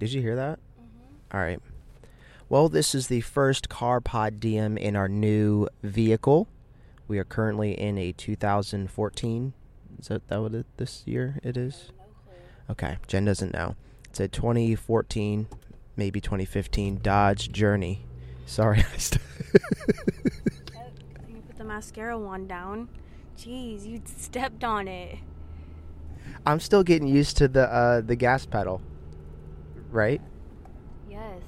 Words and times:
Did 0.00 0.14
you 0.14 0.22
hear 0.22 0.34
that? 0.36 0.58
All 1.30 1.40
right. 1.40 1.60
Well, 2.48 2.70
this 2.70 2.94
is 2.94 3.08
the 3.08 3.20
first 3.20 3.68
car 3.68 4.00
pod 4.00 4.40
DM 4.40 4.78
in 4.78 4.96
our 4.96 5.10
new 5.10 5.68
vehicle. 5.82 6.48
We 7.06 7.18
are 7.18 7.24
currently 7.24 7.78
in 7.78 7.98
a 7.98 8.12
2014. 8.12 9.52
Is 9.98 10.08
that, 10.08 10.26
that 10.28 10.40
what 10.40 10.54
it, 10.54 10.66
this 10.78 11.02
year 11.06 11.38
it 11.42 11.58
is? 11.58 11.92
Okay, 12.70 12.96
Jen 13.08 13.26
doesn't 13.26 13.52
know. 13.52 13.76
It's 14.06 14.20
a 14.20 14.26
2014, 14.26 15.46
maybe 15.96 16.18
2015 16.18 17.00
Dodge 17.02 17.52
Journey. 17.52 18.06
Sorry, 18.46 18.78
I 18.94 18.96
st- 18.96 19.20
You 21.28 21.42
put 21.46 21.58
the 21.58 21.64
mascara 21.64 22.18
wand 22.18 22.48
down. 22.48 22.88
Jeez, 23.36 23.84
you 23.86 24.00
stepped 24.06 24.64
on 24.64 24.88
it. 24.88 25.18
I'm 26.46 26.58
still 26.58 26.82
getting 26.82 27.06
used 27.06 27.36
to 27.36 27.48
the 27.48 27.70
uh, 27.70 28.00
the 28.00 28.16
gas 28.16 28.46
pedal. 28.46 28.80
Right? 29.90 30.20
Yes. 31.08 31.40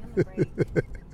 You 0.00 0.04
on 0.04 0.12
the 0.14 0.24
brake. 0.24 0.84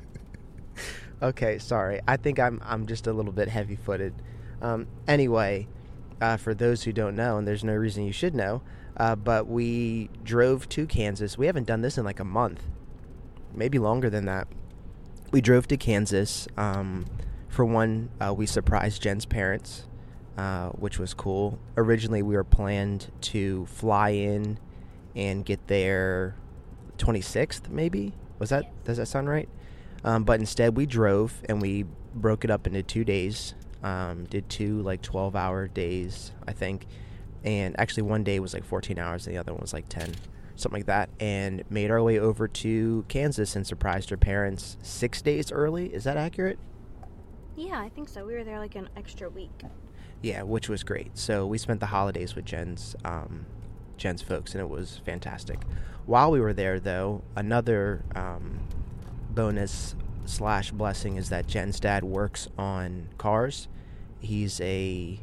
Okay, 1.23 1.59
sorry. 1.59 2.01
I 2.09 2.16
think 2.16 2.38
I'm 2.38 2.62
I'm 2.65 2.87
just 2.87 3.06
a 3.06 3.12
little 3.12 3.33
bit 3.33 3.48
heavy-footed. 3.48 4.15
Um, 4.62 4.87
anyway, 5.06 5.69
uh, 6.20 6.38
for 6.38 6.55
those 6.55 6.84
who 6.84 6.93
don't 6.93 7.15
know, 7.15 7.37
and 7.37 7.46
there's 7.46 7.62
no 7.62 7.74
reason 7.74 8.05
you 8.05 8.12
should 8.12 8.34
know, 8.34 8.62
uh, 8.96 9.16
but 9.16 9.46
we 9.46 10.09
drove 10.24 10.66
to 10.70 10.87
Kansas. 10.87 11.37
We 11.37 11.45
haven't 11.46 11.66
done 11.66 11.83
this 11.83 11.98
in 11.98 12.05
like 12.05 12.20
a 12.20 12.24
month, 12.24 12.62
maybe 13.55 13.79
longer 13.79 14.09
than 14.09 14.24
that. 14.27 14.48
We 15.30 15.43
drove 15.43 15.68
to 15.68 15.77
Kansas. 15.77 16.48
Um, 16.57 17.05
for 17.48 17.66
one, 17.66 18.09
uh, 18.21 18.32
we 18.32 18.46
surprised 18.46 19.02
Jen's 19.02 19.27
parents, 19.27 19.87
uh, 20.38 20.71
which 20.71 20.98
was 20.98 21.13
cool. 21.13 21.59
Originally, 21.76 22.23
we 22.23 22.35
were 22.35 22.45
planned 22.45 23.10
to 23.23 23.66
fly 23.66 24.10
in 24.10 24.59
and 25.15 25.45
get 25.45 25.66
there 25.66 26.35
26th, 27.01 27.68
maybe. 27.68 28.12
Was 28.38 28.51
that 28.51 28.84
does 28.84 28.96
that 28.98 29.06
sound 29.06 29.29
right? 29.29 29.48
Um, 30.04 30.24
but 30.24 30.40
instead, 30.40 30.76
we 30.76 30.87
drove 30.87 31.42
and 31.48 31.60
we 31.60 31.84
broke 32.15 32.45
it 32.45 32.51
up 32.51 32.66
into 32.66 32.82
two 32.82 33.04
days. 33.04 33.54
Um, 33.82 34.24
did 34.24 34.48
two 34.48 34.82
like 34.82 35.02
12 35.02 35.34
hour 35.37 35.68
days, 35.68 36.32
I 36.46 36.52
think. 36.52 36.87
And 37.45 37.79
actually, 37.79 38.04
one 38.04 38.24
day 38.24 38.38
was 38.40 38.54
like 38.54 38.65
14 38.65 38.98
hours 38.98 39.26
and 39.26 39.34
the 39.34 39.40
other 39.40 39.52
one 39.52 39.60
was 39.62 39.73
like 39.73 39.88
10, 39.88 40.15
something 40.57 40.80
like 40.80 40.87
that. 40.87 41.09
And 41.18 41.65
made 41.70 41.90
our 41.90 42.02
way 42.02 42.18
over 42.18 42.46
to 42.48 43.04
Kansas 43.09 43.57
and 43.57 43.66
surprised 43.66 44.10
her 44.10 44.16
parents 44.18 44.76
six 44.82 45.23
days 45.23 45.51
early. 45.51 45.92
Is 45.92 46.04
that 46.04 46.16
accurate? 46.16 46.59
yeah, 47.57 47.79
I 47.79 47.90
think 47.90 48.09
so. 48.09 48.24
We 48.24 48.35
were 48.35 48.45
there 48.45 48.59
like 48.59 48.74
an 48.74 48.88
extra 48.96 49.29
week. 49.29 49.62
Yeah, 50.23 50.42
which 50.42 50.68
was 50.68 50.82
great. 50.82 51.16
So 51.18 51.46
we 51.46 51.59
spent 51.59 51.80
the 51.80 51.87
holidays 51.87 52.35
with 52.35 52.45
Jen's 52.46 52.96
um, 53.04 53.45
Jen's 54.01 54.23
folks, 54.23 54.52
and 54.54 54.60
it 54.60 54.68
was 54.68 55.01
fantastic. 55.04 55.60
While 56.06 56.30
we 56.30 56.40
were 56.40 56.52
there, 56.52 56.80
though, 56.80 57.23
another 57.37 58.04
um, 58.15 58.60
bonus 59.30 59.95
slash 60.24 60.70
blessing 60.73 61.16
is 61.16 61.29
that 61.29 61.46
Jen's 61.46 61.79
dad 61.79 62.02
works 62.02 62.48
on 62.59 63.09
cars. 63.18 63.68
He's 64.19 64.60
a 64.60 65.20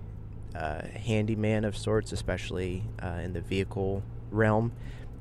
uh, 0.55 0.87
handyman 0.87 1.65
of 1.65 1.75
sorts, 1.75 2.11
especially 2.11 2.83
uh, 3.03 3.19
in 3.23 3.33
the 3.33 3.41
vehicle 3.41 4.03
realm, 4.31 4.71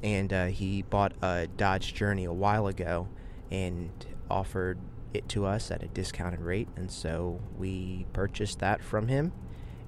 and 0.02 0.32
uh, 0.32 0.46
he 0.46 0.82
bought 0.82 1.12
a 1.22 1.48
Dodge 1.56 1.94
Journey 1.94 2.24
a 2.24 2.32
while 2.32 2.66
ago 2.66 3.08
and 3.50 3.90
offered 4.30 4.78
it 5.12 5.28
to 5.30 5.46
us 5.46 5.70
at 5.70 5.82
a 5.82 5.88
discounted 5.88 6.40
rate, 6.40 6.68
and 6.76 6.90
so 6.90 7.40
we 7.58 8.06
purchased 8.12 8.58
that 8.60 8.82
from 8.82 9.08
him 9.08 9.32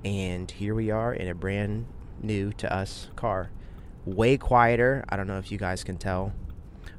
and 0.05 0.50
here 0.50 0.75
we 0.75 0.91
are 0.91 1.12
in 1.12 1.28
a 1.28 1.34
brand 1.34 1.86
new 2.22 2.53
to 2.53 2.72
us 2.72 3.08
car. 3.16 3.50
Way 4.14 4.36
quieter. 4.38 5.04
I 5.08 5.16
don't 5.16 5.26
know 5.26 5.38
if 5.38 5.52
you 5.52 5.58
guys 5.58 5.84
can 5.84 5.96
tell. 5.98 6.32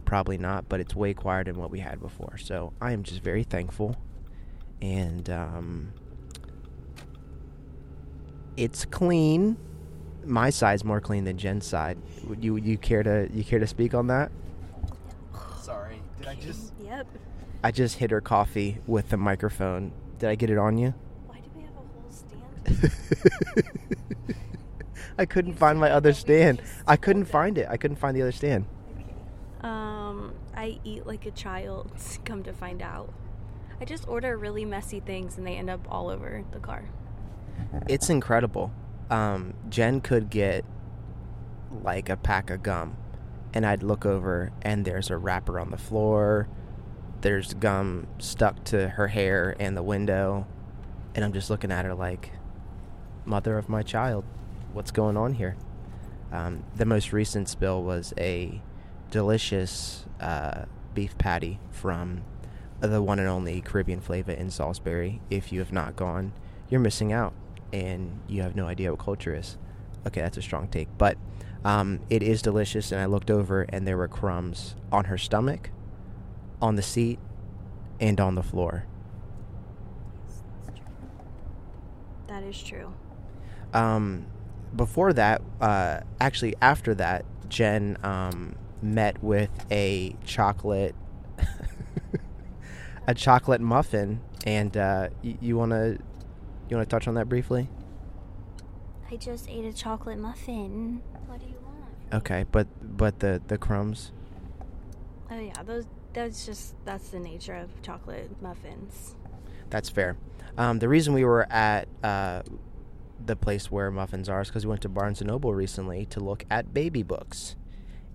Probably 0.05 0.37
not, 0.37 0.69
but 0.69 0.79
it's 0.79 0.95
way 0.95 1.13
quieter 1.13 1.51
than 1.51 1.61
what 1.61 1.71
we 1.71 1.79
had 1.79 1.99
before. 1.99 2.37
So 2.37 2.73
I 2.81 2.91
am 2.91 3.03
just 3.03 3.21
very 3.21 3.43
thankful. 3.43 3.95
And 4.81 5.29
um, 5.29 5.93
it's 8.57 8.85
clean. 8.85 9.57
My 10.25 10.49
side's 10.49 10.83
more 10.83 11.01
clean 11.01 11.23
than 11.25 11.37
Jen's 11.37 11.65
side. 11.65 11.97
Would 12.27 12.43
you 12.43 12.57
you 12.57 12.77
care 12.77 13.03
to 13.03 13.27
you 13.33 13.43
care 13.43 13.59
to 13.59 13.67
speak 13.67 13.93
on 13.93 14.07
that? 14.07 14.31
Sorry. 15.61 16.01
Did 16.17 16.27
I 16.27 16.35
just 16.35 16.73
Yep. 16.83 17.07
I 17.63 17.71
just 17.71 17.97
hit 17.97 18.11
her 18.11 18.21
coffee 18.21 18.77
with 18.87 19.09
the 19.09 19.17
microphone. 19.17 19.91
Did 20.17 20.29
I 20.29 20.35
get 20.35 20.49
it 20.49 20.57
on 20.57 20.77
you? 20.77 20.93
Why 21.27 21.39
do 21.39 21.49
we 21.55 21.63
have 21.63 21.73
a 21.73 21.83
whole 21.85 22.91
stand? 22.91 24.35
I 25.19 25.25
couldn't 25.25 25.55
find 25.55 25.77
my 25.77 25.91
other 25.91 26.13
stand. 26.13 26.61
I 26.87 26.95
couldn't 26.95 27.25
find 27.25 27.57
it. 27.57 27.67
I 27.69 27.75
couldn't 27.75 27.97
find 27.97 28.15
the 28.15 28.21
other 28.21 28.31
stand. 28.31 28.65
Um, 29.59 30.33
I 30.55 30.79
eat 30.85 31.05
like 31.05 31.25
a 31.25 31.31
child. 31.31 31.91
Come 32.25 32.41
to 32.43 32.53
find 32.53 32.81
out, 32.81 33.13
I 33.81 33.85
just 33.85 34.07
order 34.07 34.37
really 34.37 34.63
messy 34.63 35.01
things 35.01 35.37
and 35.37 35.45
they 35.45 35.57
end 35.57 35.69
up 35.69 35.85
all 35.91 36.09
over 36.09 36.45
the 36.53 36.59
car. 36.59 36.85
It's 37.89 38.09
incredible. 38.09 38.71
Um, 39.09 39.55
Jen 39.67 39.99
could 39.99 40.29
get 40.29 40.63
like 41.83 42.07
a 42.07 42.15
pack 42.15 42.49
of 42.49 42.63
gum, 42.63 42.95
and 43.53 43.65
I'd 43.65 43.83
look 43.83 44.05
over 44.05 44.53
and 44.61 44.85
there's 44.85 45.09
a 45.09 45.17
wrapper 45.17 45.59
on 45.59 45.69
the 45.69 45.77
floor. 45.77 46.47
There's 47.19 47.53
gum 47.55 48.07
stuck 48.19 48.63
to 48.65 48.87
her 48.87 49.09
hair 49.09 49.53
and 49.59 49.75
the 49.75 49.83
window, 49.83 50.47
and 51.13 51.25
I'm 51.25 51.33
just 51.33 51.49
looking 51.49 51.73
at 51.73 51.83
her 51.83 51.93
like, 51.93 52.31
mother 53.25 53.57
of 53.57 53.67
my 53.67 53.83
child, 53.83 54.23
what's 54.73 54.91
going 54.91 55.17
on 55.17 55.33
here? 55.33 55.55
Um, 56.31 56.63
the 56.75 56.85
most 56.85 57.11
recent 57.11 57.49
spill 57.49 57.83
was 57.83 58.13
a 58.17 58.61
delicious 59.11 60.05
uh, 60.19 60.65
beef 60.93 61.17
patty 61.17 61.59
from 61.71 62.23
the 62.79 63.01
one 63.01 63.19
and 63.19 63.27
only 63.27 63.61
Caribbean 63.61 63.99
flavor 63.99 64.31
in 64.31 64.49
Salisbury. 64.49 65.21
If 65.29 65.51
you 65.51 65.59
have 65.59 65.73
not 65.73 65.95
gone, 65.95 66.33
you're 66.69 66.79
missing 66.79 67.11
out, 67.11 67.33
and 67.73 68.19
you 68.27 68.41
have 68.41 68.55
no 68.55 68.67
idea 68.67 68.91
what 68.91 68.99
culture 68.99 69.35
is. 69.35 69.57
Okay, 70.07 70.21
that's 70.21 70.37
a 70.37 70.41
strong 70.41 70.67
take, 70.67 70.87
but 70.97 71.17
um, 71.65 71.99
it 72.09 72.23
is 72.23 72.41
delicious. 72.41 72.91
And 72.91 73.01
I 73.01 73.05
looked 73.05 73.31
over, 73.31 73.63
and 73.63 73.87
there 73.87 73.97
were 73.97 74.07
crumbs 74.07 74.75
on 74.91 75.05
her 75.05 75.17
stomach, 75.17 75.71
on 76.61 76.75
the 76.75 76.81
seat, 76.81 77.19
and 77.99 78.19
on 78.19 78.35
the 78.35 78.43
floor. 78.43 78.85
That 82.27 82.43
is 82.43 82.61
true. 82.61 82.93
Um, 83.73 84.27
before 84.75 85.13
that, 85.13 85.41
uh, 85.61 86.01
actually 86.19 86.55
after 86.61 86.93
that, 86.95 87.25
Jen 87.49 87.97
um, 88.03 88.55
met 88.81 89.21
with 89.23 89.49
a 89.71 90.15
chocolate, 90.23 90.95
a 93.07 93.13
chocolate 93.13 93.61
muffin, 93.61 94.21
and 94.45 94.75
uh, 94.77 95.09
y- 95.23 95.37
you 95.41 95.57
wanna 95.57 95.97
you 96.69 96.75
wanna 96.77 96.85
touch 96.85 97.07
on 97.07 97.15
that 97.15 97.27
briefly? 97.27 97.69
I 99.11 99.15
just 99.15 99.49
ate 99.49 99.65
a 99.65 99.73
chocolate 99.73 100.19
muffin. 100.19 101.01
What 101.25 101.39
do 101.39 101.47
you 101.47 101.55
want? 101.65 102.13
Okay, 102.13 102.45
but 102.51 102.67
but 102.81 103.19
the 103.19 103.41
the 103.47 103.57
crumbs. 103.57 104.11
Oh 105.31 105.39
yeah, 105.39 105.63
those. 105.63 105.85
That's 106.13 106.45
just 106.45 106.73
that's 106.85 107.09
the 107.09 107.19
nature 107.19 107.55
of 107.55 107.69
chocolate 107.81 108.29
muffins. 108.41 109.15
That's 109.69 109.89
fair. 109.89 110.17
Um, 110.57 110.79
the 110.79 110.89
reason 110.89 111.13
we 111.13 111.23
were 111.23 111.45
at 111.51 111.87
uh, 112.03 112.41
the 113.25 113.35
place 113.35 113.71
where 113.71 113.91
muffins 113.91 114.29
are 114.29 114.41
is 114.41 114.49
because 114.49 114.65
we 114.65 114.69
went 114.69 114.81
to 114.81 114.89
Barnes 114.89 115.21
and 115.21 115.29
Noble 115.29 115.53
recently 115.53 116.05
to 116.07 116.19
look 116.19 116.45
at 116.49 116.73
baby 116.73 117.03
books, 117.03 117.55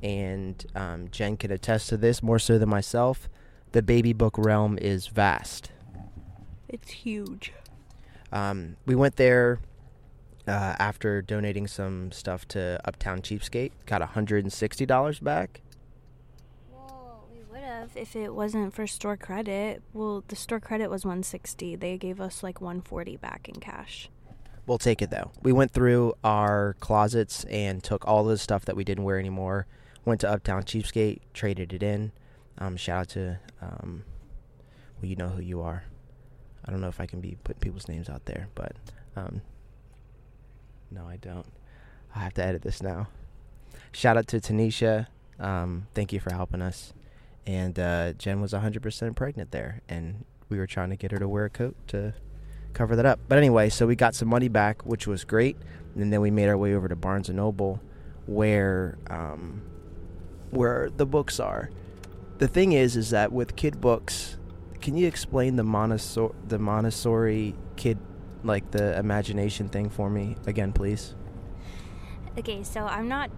and 0.02 0.64
um, 0.74 1.08
Jen 1.10 1.36
could 1.36 1.50
attest 1.50 1.88
to 1.88 1.96
this 1.96 2.22
more 2.22 2.38
so 2.38 2.58
than 2.58 2.68
myself. 2.68 3.28
The 3.72 3.82
baby 3.82 4.12
book 4.12 4.36
realm 4.38 4.78
is 4.78 5.08
vast. 5.08 5.70
It's 6.68 6.90
huge. 6.90 7.52
Um, 8.32 8.76
we 8.86 8.94
went 8.94 9.16
there 9.16 9.60
uh, 10.46 10.76
after 10.78 11.22
donating 11.22 11.66
some 11.66 12.12
stuff 12.12 12.46
to 12.48 12.80
Uptown 12.84 13.22
Cheapskate. 13.22 13.72
Got 13.86 14.02
$160 14.02 15.22
back. 15.22 15.60
Well, 16.72 17.24
we 17.32 17.42
would 17.50 17.62
have 17.62 17.96
if 17.96 18.16
it 18.16 18.34
wasn't 18.34 18.74
for 18.74 18.86
store 18.86 19.16
credit. 19.16 19.82
Well, 19.92 20.24
the 20.28 20.36
store 20.36 20.60
credit 20.60 20.90
was 20.90 21.04
160. 21.04 21.76
They 21.76 21.96
gave 21.96 22.20
us 22.20 22.42
like 22.42 22.60
140 22.60 23.16
back 23.16 23.48
in 23.48 23.56
cash. 23.56 24.10
We'll 24.66 24.78
take 24.78 25.02
it 25.02 25.10
though. 25.10 25.30
We 25.42 25.52
went 25.52 25.72
through 25.72 26.14
our 26.24 26.76
closets 26.80 27.44
and 27.44 27.82
took 27.82 28.06
all 28.06 28.24
the 28.24 28.38
stuff 28.38 28.64
that 28.64 28.76
we 28.76 28.84
didn't 28.84 29.04
wear 29.04 29.18
anymore. 29.18 29.66
Went 30.04 30.20
to 30.22 30.30
Uptown 30.30 30.62
Cheapskate, 30.62 31.20
traded 31.32 31.72
it 31.72 31.82
in. 31.82 32.12
Um, 32.58 32.76
shout 32.76 33.00
out 33.00 33.08
to, 33.10 33.38
um, 33.60 34.04
well, 35.00 35.08
you 35.08 35.16
know 35.16 35.28
who 35.28 35.42
you 35.42 35.60
are. 35.60 35.84
I 36.64 36.70
don't 36.70 36.80
know 36.80 36.88
if 36.88 37.00
I 37.00 37.06
can 37.06 37.20
be 37.20 37.36
putting 37.44 37.60
people's 37.60 37.88
names 37.88 38.08
out 38.08 38.24
there, 38.24 38.48
but 38.54 38.72
um, 39.16 39.42
no, 40.90 41.06
I 41.06 41.16
don't. 41.16 41.46
I 42.14 42.20
have 42.20 42.34
to 42.34 42.44
edit 42.44 42.62
this 42.62 42.82
now. 42.82 43.08
Shout 43.92 44.16
out 44.16 44.26
to 44.28 44.40
Tanisha. 44.40 45.08
Um, 45.38 45.88
thank 45.94 46.12
you 46.12 46.20
for 46.20 46.32
helping 46.32 46.62
us. 46.62 46.92
And 47.46 47.78
uh, 47.78 48.12
Jen 48.14 48.40
was 48.40 48.52
100% 48.52 49.14
pregnant 49.14 49.50
there, 49.50 49.82
and 49.88 50.24
we 50.48 50.58
were 50.58 50.66
trying 50.66 50.90
to 50.90 50.96
get 50.96 51.10
her 51.10 51.18
to 51.18 51.28
wear 51.28 51.44
a 51.44 51.50
coat 51.50 51.76
to 51.88 52.14
cover 52.74 52.96
that 52.96 53.06
up. 53.06 53.20
But 53.28 53.38
anyway, 53.38 53.68
so 53.70 53.86
we 53.86 53.96
got 53.96 54.14
some 54.14 54.28
money 54.28 54.48
back, 54.48 54.84
which 54.84 55.06
was 55.06 55.24
great. 55.24 55.56
And 55.94 56.12
then 56.12 56.20
we 56.20 56.30
made 56.30 56.48
our 56.48 56.58
way 56.58 56.74
over 56.74 56.88
to 56.88 56.96
Barnes 56.96 57.28
and 57.28 57.36
Noble, 57.36 57.80
where 58.26 58.98
um, 59.08 59.62
where 60.50 60.90
the 60.90 61.06
books 61.06 61.38
are. 61.40 61.70
The 62.38 62.48
thing 62.48 62.72
is, 62.72 62.96
is 62.96 63.10
that 63.10 63.32
with 63.32 63.56
kid 63.56 63.80
books, 63.80 64.36
can 64.80 64.96
you 64.96 65.06
explain 65.06 65.56
the 65.56 65.62
Montessori, 65.62 66.34
the 66.48 66.58
Montessori 66.58 67.54
kid, 67.76 67.98
like 68.42 68.70
the 68.72 68.98
imagination 68.98 69.68
thing 69.68 69.88
for 69.88 70.10
me 70.10 70.36
again, 70.46 70.72
please? 70.72 71.14
Okay, 72.36 72.64
so 72.64 72.84
I'm 72.84 73.08
not 73.08 73.30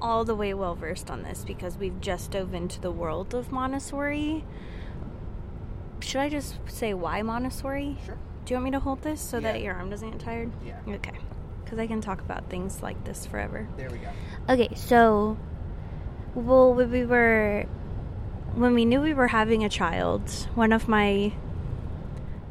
all 0.00 0.24
the 0.24 0.34
way 0.34 0.54
well 0.54 0.74
versed 0.74 1.10
on 1.10 1.22
this 1.22 1.44
because 1.44 1.76
we've 1.76 2.00
just 2.00 2.30
dove 2.30 2.54
into 2.54 2.80
the 2.80 2.90
world 2.90 3.34
of 3.34 3.52
Montessori. 3.52 4.44
Should 6.00 6.20
I 6.20 6.28
just 6.30 6.58
say 6.66 6.94
why 6.94 7.20
Montessori? 7.20 7.98
Sure. 8.06 8.18
Do 8.44 8.54
you 8.54 8.56
want 8.56 8.64
me 8.64 8.70
to 8.72 8.80
hold 8.80 9.02
this 9.02 9.20
so 9.20 9.38
Yeah. 9.38 9.52
that 9.52 9.62
your 9.62 9.74
arm 9.74 9.90
doesn't 9.90 10.10
get 10.10 10.20
tired? 10.20 10.50
Yeah. 10.64 10.74
Okay. 10.88 11.12
Because 11.64 11.78
I 11.78 11.86
can 11.86 12.00
talk 12.00 12.20
about 12.20 12.48
things 12.50 12.82
like 12.82 13.04
this 13.04 13.26
forever. 13.26 13.68
There 13.76 13.90
we 13.90 13.98
go. 13.98 14.08
Okay, 14.48 14.68
so 14.74 15.36
well, 16.34 16.74
when 16.74 16.90
we 16.90 17.04
were 17.06 17.66
when 18.54 18.74
we 18.74 18.84
knew 18.84 19.00
we 19.00 19.14
were 19.14 19.28
having 19.28 19.62
a 19.64 19.68
child, 19.68 20.28
one 20.56 20.72
of 20.72 20.88
my 20.88 21.32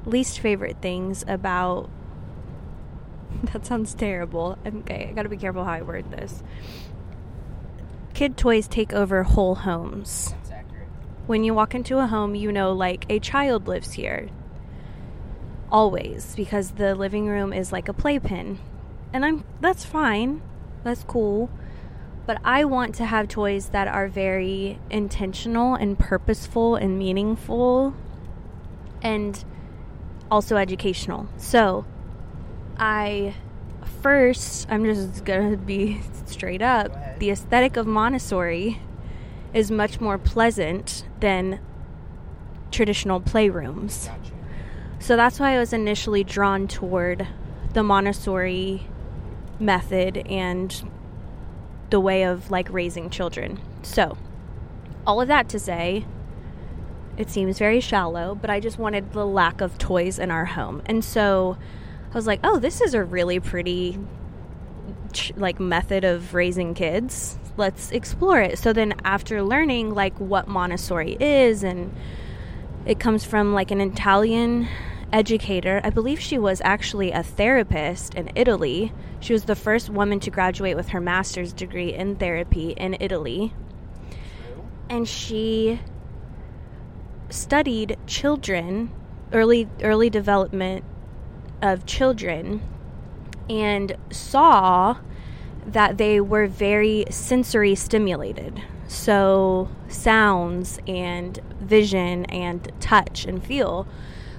least 0.06 0.40
favorite 0.40 0.78
things 0.82 1.26
about 1.28 1.90
that 3.52 3.66
sounds 3.66 3.94
terrible. 3.94 4.58
Okay, 4.66 5.08
I 5.10 5.14
got 5.14 5.24
to 5.24 5.30
be 5.30 5.38
careful 5.38 5.66
how 5.66 5.74
I 5.74 5.82
word 5.82 6.10
this. 6.12 6.42
Kid 8.14 8.38
toys 8.38 8.68
take 8.68 8.94
over 8.94 9.24
whole 9.24 9.56
homes. 9.56 10.32
That's 10.32 10.52
accurate. 10.52 10.88
When 11.28 11.44
you 11.44 11.54
walk 11.54 11.76
into 11.76 12.00
a 12.00 12.08
home, 12.08 12.36
you 12.36 12.52
know 12.52 12.72
like 12.74 13.06
a 13.10 13.20
child 13.20 13.68
lives 13.68 13.94
here. 13.94 14.30
Always 15.72 16.36
because 16.36 16.72
the 16.72 16.96
living 16.96 17.28
room 17.28 17.54
is 17.54 17.72
like 17.72 17.88
a 17.88 17.94
playpen. 17.94 18.60
And 19.14 19.26
I'm 19.26 19.44
that's 19.62 19.86
fine. 19.86 20.42
That's 20.84 21.04
cool. 21.04 21.50
But 22.26 22.40
I 22.44 22.64
want 22.64 22.96
to 22.96 23.06
have 23.06 23.28
toys 23.28 23.70
that 23.70 23.88
are 23.88 24.08
very 24.08 24.80
intentional 24.90 25.74
and 25.74 25.98
purposeful 25.98 26.76
and 26.76 26.98
meaningful 26.98 27.96
and 29.02 29.44
also 30.30 30.56
educational. 30.58 31.28
So, 31.38 31.86
I 32.78 33.34
first, 34.02 34.68
I'm 34.70 34.86
just 34.86 35.26
gonna 35.26 35.58
be 35.58 36.02
straight 36.26 36.62
up. 36.62 37.20
The 37.20 37.32
aesthetic 37.32 37.78
of 37.78 37.88
Montessori 37.88 38.80
is 39.54 39.72
much 39.72 40.00
more 40.00 40.18
pleasant 40.18 41.06
than 41.20 41.60
traditional 42.72 43.20
playrooms. 43.20 44.08
Gotcha. 44.08 44.39
So 45.00 45.16
that's 45.16 45.40
why 45.40 45.56
I 45.56 45.60
was 45.60 45.74
initially 45.74 46.24
drawn 46.24 46.68
toward 46.68 47.28
the 47.74 47.84
Montessori 47.84 48.86
method 49.60 50.18
and 50.18 50.84
the 51.90 52.00
way 52.00 52.24
of 52.24 52.52
like 52.52 52.72
raising 52.72 53.10
children. 53.10 53.60
So, 53.82 54.18
all 55.08 55.22
of 55.22 55.28
that 55.28 55.50
to 55.50 55.60
say, 55.60 56.06
it 57.18 57.30
seems 57.30 57.58
very 57.58 57.80
shallow, 57.80 58.36
but 58.36 58.50
I 58.50 58.60
just 58.60 58.78
wanted 58.78 59.12
the 59.12 59.26
lack 59.26 59.62
of 59.62 59.78
toys 59.78 60.20
in 60.20 60.32
our 60.32 60.46
home. 60.46 60.82
And 60.86 61.04
so 61.04 61.58
I 62.12 62.14
was 62.14 62.28
like, 62.28 62.40
"Oh, 62.44 62.60
this 62.60 62.82
is 62.82 62.94
a 62.94 63.04
really 63.04 63.40
pretty 63.40 64.00
like 65.36 65.60
method 65.60 66.04
of 66.04 66.34
raising 66.34 66.74
kids. 66.74 67.38
Let's 67.58 67.92
explore 67.92 68.42
it." 68.42 68.60
So 68.60 68.74
then 68.74 68.94
after 69.04 69.44
learning 69.44 69.94
like 69.94 70.18
what 70.20 70.48
Montessori 70.48 71.18
is 71.20 71.64
and 71.64 71.94
it 72.86 73.00
comes 73.00 73.26
from 73.26 73.54
like 73.54 73.72
an 73.72 73.82
Italian 73.82 74.68
educator. 75.12 75.82
I 75.84 75.90
believe 75.90 76.20
she 76.20 76.38
was 76.38 76.62
actually 76.64 77.12
a 77.12 77.24
therapist 77.24 78.14
in 78.14 78.32
Italy. 78.36 78.94
She 79.20 79.34
was 79.34 79.46
the 79.46 79.56
first 79.56 79.90
woman 79.90 80.20
to 80.22 80.30
graduate 80.30 80.76
with 80.76 80.90
her 80.90 81.02
master's 81.02 81.54
degree 81.54 81.94
in 81.94 82.16
therapy 82.16 82.72
in 82.72 82.98
Italy. 83.00 83.54
And 84.90 85.08
she 85.08 85.80
studied 87.30 87.98
children, 88.08 88.92
early 89.32 89.68
early 89.84 90.10
development 90.10 90.84
of 91.62 91.86
children 91.86 92.62
and 93.50 93.96
saw 94.12 94.98
that 95.66 95.98
they 95.98 96.20
were 96.20 96.48
very 96.48 97.06
sensory 97.10 97.76
stimulated. 97.76 98.62
So, 98.88 99.70
sounds 99.88 100.80
and 100.88 101.38
vision 101.60 102.26
and 102.26 102.72
touch 102.80 103.26
and 103.26 103.44
feel 103.44 103.88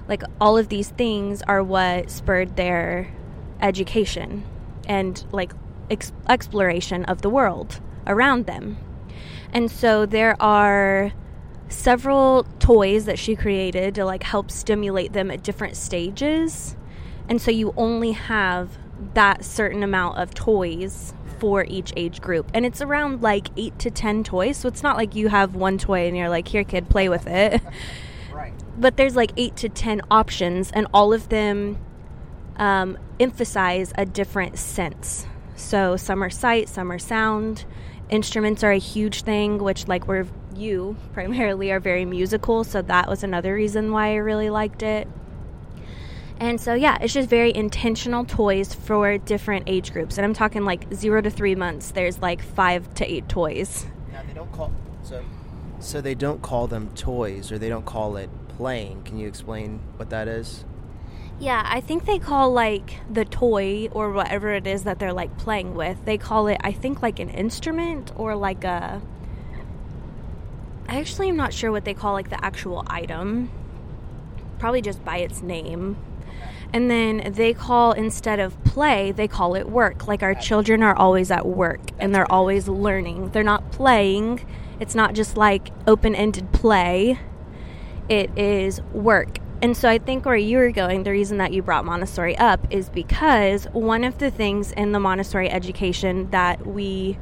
like 0.07 0.23
all 0.39 0.57
of 0.57 0.69
these 0.69 0.89
things 0.89 1.41
are 1.43 1.63
what 1.63 2.09
spurred 2.09 2.55
their 2.55 3.13
education 3.61 4.43
and 4.87 5.23
like 5.31 5.53
ex- 5.89 6.13
exploration 6.27 7.05
of 7.05 7.21
the 7.21 7.29
world 7.29 7.79
around 8.07 8.45
them. 8.45 8.77
And 9.53 9.69
so 9.69 10.05
there 10.05 10.41
are 10.41 11.11
several 11.69 12.43
toys 12.59 13.05
that 13.05 13.17
she 13.17 13.35
created 13.35 13.95
to 13.95 14.05
like 14.05 14.23
help 14.23 14.51
stimulate 14.51 15.13
them 15.13 15.31
at 15.31 15.43
different 15.43 15.75
stages. 15.75 16.75
And 17.29 17.41
so 17.41 17.51
you 17.51 17.73
only 17.77 18.11
have 18.11 18.77
that 19.13 19.43
certain 19.45 19.83
amount 19.83 20.17
of 20.17 20.33
toys 20.33 21.13
for 21.39 21.65
each 21.67 21.91
age 21.95 22.21
group. 22.21 22.51
And 22.53 22.65
it's 22.65 22.81
around 22.81 23.21
like 23.21 23.47
8 23.57 23.79
to 23.79 23.91
10 23.91 24.23
toys. 24.23 24.57
So 24.57 24.67
it's 24.67 24.83
not 24.83 24.95
like 24.95 25.15
you 25.15 25.29
have 25.29 25.55
one 25.55 25.77
toy 25.77 26.07
and 26.07 26.15
you're 26.15 26.29
like, 26.29 26.47
"Here 26.47 26.63
kid, 26.63 26.89
play 26.89 27.09
with 27.09 27.27
it." 27.27 27.61
But 28.81 28.97
there's 28.97 29.15
like 29.15 29.31
eight 29.37 29.55
to 29.57 29.69
ten 29.69 30.01
options, 30.09 30.71
and 30.71 30.87
all 30.91 31.13
of 31.13 31.29
them 31.29 31.77
um, 32.57 32.97
emphasize 33.19 33.93
a 33.95 34.05
different 34.05 34.57
sense. 34.57 35.27
So 35.55 35.95
some 35.97 36.23
are 36.23 36.31
sight, 36.31 36.67
some 36.67 36.91
are 36.91 36.99
sound. 36.99 37.65
Instruments 38.09 38.63
are 38.63 38.71
a 38.71 38.79
huge 38.79 39.21
thing, 39.21 39.59
which 39.59 39.87
like 39.87 40.07
we're 40.07 40.25
you 40.55 40.97
primarily 41.13 41.71
are 41.71 41.79
very 41.79 42.05
musical, 42.05 42.63
so 42.63 42.81
that 42.81 43.07
was 43.07 43.23
another 43.23 43.53
reason 43.53 43.91
why 43.91 44.13
I 44.13 44.15
really 44.15 44.49
liked 44.49 44.81
it. 44.81 45.07
And 46.39 46.59
so 46.59 46.73
yeah, 46.73 46.97
it's 46.99 47.13
just 47.13 47.29
very 47.29 47.55
intentional 47.55 48.25
toys 48.25 48.73
for 48.73 49.19
different 49.19 49.65
age 49.67 49.93
groups, 49.93 50.17
and 50.17 50.25
I'm 50.25 50.33
talking 50.33 50.65
like 50.65 50.91
zero 50.91 51.21
to 51.21 51.29
three 51.29 51.53
months. 51.53 51.91
There's 51.91 52.17
like 52.17 52.41
five 52.41 52.91
to 52.95 53.09
eight 53.09 53.29
toys. 53.29 53.85
Now 54.11 54.23
they 54.27 54.33
don't 54.33 54.51
call 54.51 54.71
so 55.03 55.23
so 55.79 56.01
they 56.01 56.15
don't 56.15 56.41
call 56.41 56.67
them 56.67 56.89
toys 56.95 57.51
or 57.51 57.57
they 57.57 57.69
don't 57.69 57.85
call 57.85 58.17
it 58.17 58.29
playing. 58.57 59.03
Can 59.03 59.17
you 59.17 59.27
explain 59.27 59.79
what 59.97 60.09
that 60.09 60.27
is? 60.27 60.65
Yeah, 61.41 61.63
I 61.65 61.81
think 61.81 62.05
they 62.05 62.19
call 62.19 62.53
like 62.53 62.99
the 63.11 63.25
toy 63.25 63.89
or 63.91 64.11
whatever 64.11 64.53
it 64.53 64.67
is 64.67 64.83
that 64.83 64.99
they're 64.99 65.11
like 65.11 65.39
playing 65.39 65.73
with. 65.73 66.05
They 66.05 66.19
call 66.19 66.45
it, 66.45 66.57
I 66.63 66.71
think, 66.71 67.01
like 67.01 67.19
an 67.19 67.29
instrument 67.29 68.11
or 68.15 68.35
like 68.35 68.63
a. 68.63 69.01
I 70.87 70.99
actually 70.99 71.29
am 71.29 71.37
not 71.37 71.51
sure 71.51 71.71
what 71.71 71.83
they 71.83 71.95
call 71.95 72.13
like 72.13 72.29
the 72.29 72.45
actual 72.45 72.83
item. 72.85 73.49
Probably 74.59 74.83
just 74.83 75.03
by 75.03 75.17
its 75.17 75.41
name. 75.41 75.97
And 76.73 76.91
then 76.91 77.33
they 77.33 77.55
call 77.55 77.93
instead 77.93 78.39
of 78.39 78.63
play, 78.63 79.11
they 79.11 79.27
call 79.27 79.55
it 79.55 79.67
work. 79.67 80.07
Like 80.07 80.21
our 80.21 80.35
children 80.35 80.83
are 80.83 80.95
always 80.95 81.31
at 81.31 81.47
work 81.47 81.81
and 81.97 82.13
they're 82.13 82.31
always 82.31 82.67
learning. 82.67 83.31
They're 83.31 83.41
not 83.41 83.71
playing. 83.71 84.45
It's 84.79 84.93
not 84.93 85.15
just 85.15 85.35
like 85.37 85.71
open 85.87 86.13
ended 86.13 86.51
play 86.53 87.19
it 88.09 88.37
is 88.37 88.81
work. 88.93 89.39
And 89.61 89.77
so 89.77 89.87
I 89.87 89.99
think 89.99 90.25
where 90.25 90.35
you 90.35 90.57
were 90.57 90.71
going, 90.71 91.03
the 91.03 91.11
reason 91.11 91.37
that 91.37 91.53
you 91.53 91.61
brought 91.61 91.85
Montessori 91.85 92.35
up 92.37 92.65
is 92.71 92.89
because 92.89 93.65
one 93.73 94.03
of 94.03 94.17
the 94.17 94.31
things 94.31 94.71
in 94.71 94.91
the 94.91 94.99
Montessori 94.99 95.49
education 95.51 96.29
that 96.31 96.65
we 96.65 97.19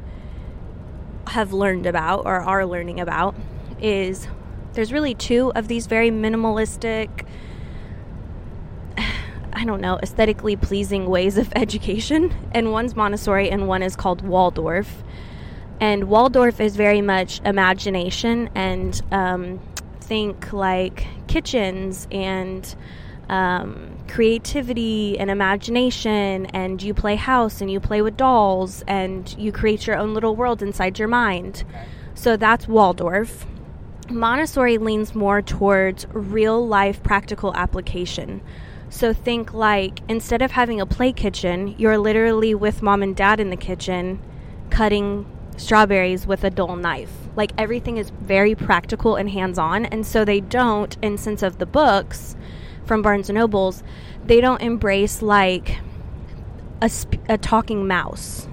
have 1.27 1.51
learned 1.51 1.86
about 1.86 2.25
or 2.25 2.36
are 2.36 2.65
learning 2.65 3.00
about 3.00 3.36
is 3.81 4.27
there's 4.74 4.93
really 4.93 5.13
two 5.13 5.51
of 5.53 5.67
these 5.67 5.88
very 5.88 6.09
minimalistic, 6.12 7.25
I 9.53 9.65
don't 9.65 9.81
know, 9.81 10.00
aesthetically 10.01 10.55
pleasing 10.55 11.09
ways 11.09 11.38
of 11.38 11.51
education. 11.57 12.33
And 12.53 12.71
one's 12.71 12.95
Montessori 12.95 13.50
and 13.50 13.67
one 13.67 13.83
is 13.83 13.98
called 13.98 14.21
Waldorf. 14.21 15.03
And 15.81 16.05
Waldorf 16.05 16.62
is 16.62 16.75
very 16.75 17.01
much 17.01 17.41
imagination 17.43 18.50
and 18.55 19.01
um, 19.12 19.59
think 20.09 20.51
like 20.51 21.05
kitchens 21.27 22.07
and 22.11 22.75
um, 23.29 23.95
creativity 24.07 25.19
and 25.19 25.29
imagination, 25.29 26.47
and 26.47 26.81
you 26.81 26.95
play 26.95 27.15
house 27.15 27.61
and 27.61 27.71
you 27.71 27.79
play 27.79 28.01
with 28.01 28.17
dolls 28.17 28.83
and 28.87 29.33
you 29.37 29.51
create 29.51 29.85
your 29.85 29.95
own 29.95 30.15
little 30.15 30.35
world 30.35 30.63
inside 30.63 30.97
your 30.97 31.07
mind. 31.07 31.63
So 32.15 32.35
that's 32.35 32.67
Waldorf. 32.67 33.45
Montessori 34.09 34.79
leans 34.79 35.13
more 35.13 35.43
towards 35.43 36.07
real 36.11 36.67
life 36.67 37.03
practical 37.03 37.55
application. 37.55 38.41
So 38.89 39.13
think 39.13 39.53
like 39.53 39.99
instead 40.09 40.41
of 40.41 40.49
having 40.49 40.81
a 40.81 40.87
play 40.87 41.13
kitchen, 41.13 41.75
you're 41.77 41.99
literally 41.99 42.55
with 42.55 42.81
mom 42.81 43.03
and 43.03 43.15
dad 43.15 43.39
in 43.39 43.51
the 43.51 43.55
kitchen 43.55 44.19
cutting 44.71 45.27
strawberries 45.57 46.25
with 46.25 46.43
a 46.43 46.49
dull 46.49 46.75
knife. 46.75 47.28
Like 47.39 47.53
everything 47.58 47.96
is 47.98 48.10
very 48.22 48.53
practical 48.53 49.15
and 49.15 49.29
hands-on, 49.29 49.86
and 49.86 50.05
so 50.05 50.25
they 50.25 50.41
don't 50.41 50.98
in 51.01 51.17
sense 51.17 51.41
of 51.41 51.58
the 51.58 51.65
books 51.65 52.36
from 52.86 53.01
Barnes 53.01 53.29
and 53.29 53.38
Nobles, 53.38 53.81
they 54.25 54.41
don't 54.41 54.62
embrace 54.62 55.22
like 55.22 55.79
a, 56.81 56.89
sp- 56.91 57.24
a 57.29 57.38
talking 57.38 57.88
mouse. 57.88 58.48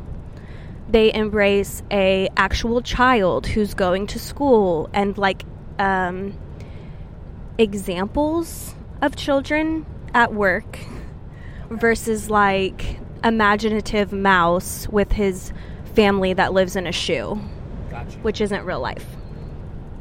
they 0.89 1.13
embrace 1.13 1.83
a 1.91 2.29
actual 2.37 2.81
child 2.81 3.47
who's 3.47 3.75
going 3.75 4.07
to 4.07 4.19
school 4.19 4.89
and 4.93 5.19
like 5.19 5.43
um, 5.79 6.33
examples 7.59 8.75
of 9.03 9.17
children 9.17 9.85
at 10.15 10.33
work 10.33 10.79
versus 11.71 12.31
like 12.31 12.99
imaginative 13.25 14.13
mouse 14.13 14.89
with 14.89 15.13
his 15.13 15.53
family 15.95 16.33
that 16.35 16.53
lives 16.53 16.77
in 16.77 16.87
a 16.87 16.93
shoe, 16.93 17.41
Gotcha. 18.05 18.19
which 18.19 18.41
isn't 18.41 18.65
real 18.65 18.81
life. 18.81 19.07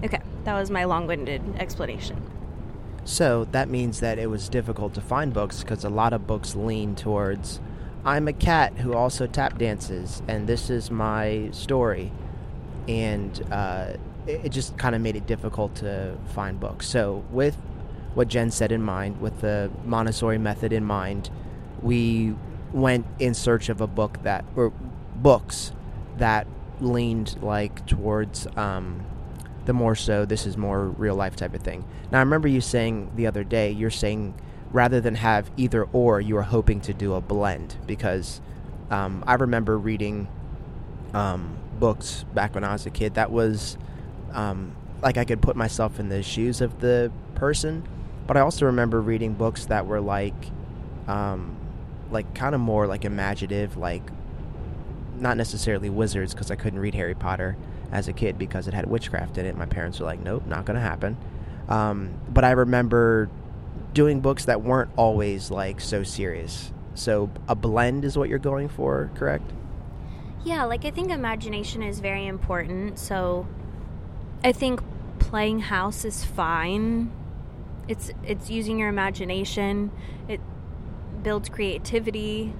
Okay, 0.03 0.19
that 0.43 0.53
was 0.53 0.69
my 0.69 0.83
long-winded 0.83 1.55
explanation. 1.57 2.21
So 3.05 3.45
that 3.51 3.69
means 3.69 3.99
that 3.99 4.19
it 4.19 4.29
was 4.29 4.49
difficult 4.49 4.93
to 4.95 5.01
find 5.01 5.33
books 5.33 5.61
because 5.61 5.83
a 5.83 5.89
lot 5.89 6.11
of 6.11 6.25
books 6.27 6.55
lean 6.55 6.95
towards 6.95 7.59
I'm 8.05 8.27
a 8.27 8.33
cat 8.33 8.77
who 8.77 8.93
also 8.93 9.25
tap 9.25 9.57
dances, 9.57 10.21
and 10.27 10.45
this 10.45 10.69
is 10.69 10.91
my 10.91 11.49
story. 11.51 12.11
And 12.87 13.41
uh, 13.51 13.93
it, 14.27 14.45
it 14.45 14.49
just 14.49 14.77
kind 14.77 14.93
of 14.93 15.01
made 15.01 15.15
it 15.15 15.25
difficult 15.25 15.73
to 15.77 16.15
find 16.33 16.59
books. 16.59 16.87
So, 16.87 17.23
with 17.31 17.55
what 18.13 18.27
Jen 18.27 18.51
said 18.51 18.71
in 18.71 18.83
mind, 18.83 19.19
with 19.19 19.41
the 19.41 19.71
Montessori 19.85 20.37
method 20.37 20.71
in 20.71 20.85
mind, 20.85 21.31
we 21.81 22.35
went 22.73 23.07
in 23.17 23.33
search 23.33 23.69
of 23.69 23.81
a 23.81 23.87
book 23.87 24.21
that, 24.21 24.45
or 24.55 24.71
books 25.15 25.71
that 26.17 26.45
leaned 26.81 27.41
like 27.41 27.85
towards 27.85 28.47
um, 28.57 29.05
the 29.65 29.73
more 29.73 29.95
so 29.95 30.25
this 30.25 30.45
is 30.45 30.57
more 30.57 30.87
real 30.87 31.15
life 31.15 31.35
type 31.35 31.53
of 31.53 31.61
thing. 31.61 31.83
Now, 32.11 32.19
I 32.19 32.21
remember 32.21 32.47
you 32.47 32.61
saying 32.61 33.11
the 33.15 33.27
other 33.27 33.43
day, 33.43 33.71
you're 33.71 33.89
saying 33.89 34.35
rather 34.71 35.01
than 35.01 35.15
have 35.15 35.49
either 35.57 35.83
or, 35.85 36.21
you 36.21 36.35
were 36.35 36.43
hoping 36.43 36.81
to 36.81 36.93
do 36.93 37.13
a 37.13 37.21
blend 37.21 37.77
because 37.87 38.41
um, 38.91 39.23
I 39.25 39.35
remember 39.35 39.77
reading 39.77 40.27
um, 41.13 41.57
books 41.79 42.25
back 42.33 42.55
when 42.55 42.63
I 42.63 42.73
was 42.73 42.85
a 42.85 42.89
kid 42.89 43.15
that 43.15 43.31
was 43.31 43.77
um, 44.33 44.75
like 45.01 45.17
I 45.17 45.25
could 45.25 45.41
put 45.41 45.55
myself 45.55 45.99
in 45.99 46.09
the 46.09 46.21
shoes 46.21 46.61
of 46.61 46.79
the 46.81 47.11
person, 47.35 47.87
but 48.27 48.37
I 48.37 48.41
also 48.41 48.65
remember 48.65 49.01
reading 49.01 49.33
books 49.33 49.65
that 49.65 49.87
were 49.87 50.01
like, 50.01 50.35
um, 51.07 51.55
like 52.11 52.33
kind 52.35 52.53
of 52.53 52.61
more 52.61 52.85
like 52.85 53.05
imaginative, 53.05 53.77
like 53.77 54.03
not 55.19 55.37
necessarily 55.37 55.89
wizards 55.89 56.33
because 56.33 56.51
I 56.51 56.55
couldn't 56.55 56.79
read 56.79 56.95
Harry 56.95 57.15
Potter 57.15 57.57
as 57.91 58.07
a 58.07 58.13
kid 58.13 58.37
because 58.37 58.67
it 58.67 58.73
had 58.73 58.89
witchcraft 58.89 59.37
in 59.37 59.45
it. 59.45 59.57
My 59.57 59.65
parents 59.65 59.99
were 59.99 60.05
like, 60.05 60.19
nope, 60.19 60.45
not 60.45 60.65
going 60.65 60.75
to 60.75 60.81
happen. 60.81 61.17
Um, 61.69 62.13
but 62.29 62.43
I 62.43 62.51
remember 62.51 63.29
doing 63.93 64.19
books 64.19 64.45
that 64.45 64.61
weren't 64.61 64.91
always 64.95 65.49
like 65.49 65.81
so 65.81 66.03
serious. 66.03 66.71
So 66.93 67.29
a 67.47 67.55
blend 67.55 68.05
is 68.05 68.17
what 68.17 68.29
you're 68.29 68.39
going 68.39 68.69
for, 68.69 69.09
correct? 69.15 69.51
Yeah, 70.43 70.65
like 70.65 70.85
I 70.85 70.91
think 70.91 71.09
imagination 71.11 71.81
is 71.81 71.99
very 71.99 72.27
important. 72.27 72.99
So 72.99 73.47
I 74.43 74.51
think 74.51 74.81
playing 75.19 75.59
house 75.59 76.05
is 76.05 76.23
fine. 76.23 77.11
It's 77.87 78.11
it's 78.23 78.49
using 78.49 78.79
your 78.79 78.89
imagination. 78.89 79.91
It 80.27 80.39
builds 81.23 81.49
creativity, 81.49 82.53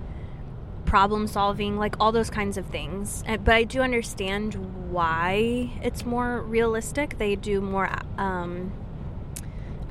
problem 0.86 1.28
solving, 1.28 1.78
like 1.78 1.96
all 2.00 2.12
those 2.12 2.30
kinds 2.30 2.58
of 2.58 2.66
things. 2.68 3.24
Uh, 3.28 3.38
But 3.38 3.56
I 3.56 3.64
do 3.64 3.82
understand 3.82 4.92
why 4.92 5.72
it's 5.82 6.06
more 6.06 6.42
realistic. 6.42 7.18
They 7.18 7.36
do 7.36 7.60
more 7.62 7.90
um, 8.18 8.72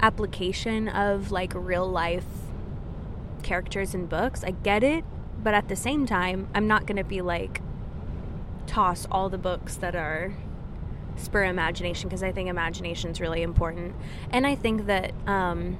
application 0.01 0.89
of 0.89 1.31
like 1.31 1.53
real 1.55 1.89
life 1.89 2.27
characters 3.43 3.95
in 3.95 4.07
books. 4.07 4.45
I 4.45 4.53
get 4.53 4.83
it, 4.83 5.05
but 5.43 5.55
at 5.55 5.69
the 5.69 5.77
same 5.77 6.07
time, 6.07 6.49
I'm 6.55 6.67
not 6.67 6.87
going 6.87 6.97
to 6.97 7.05
be 7.05 7.21
like 7.21 7.61
toss 8.67 9.07
all 9.11 9.29
the 9.29 9.39
books 9.39 9.77
that 9.77 9.95
are 9.95 10.35
spur 11.17 11.45
imagination 11.45 12.09
because 12.09 12.23
I 12.23 12.33
think 12.33 12.49
imagination 12.49 13.11
is 13.11 13.21
really 13.21 13.43
important. 13.43 13.95
And 14.31 14.47
I 14.47 14.55
think 14.55 14.87
that 14.87 15.13
um, 15.27 15.77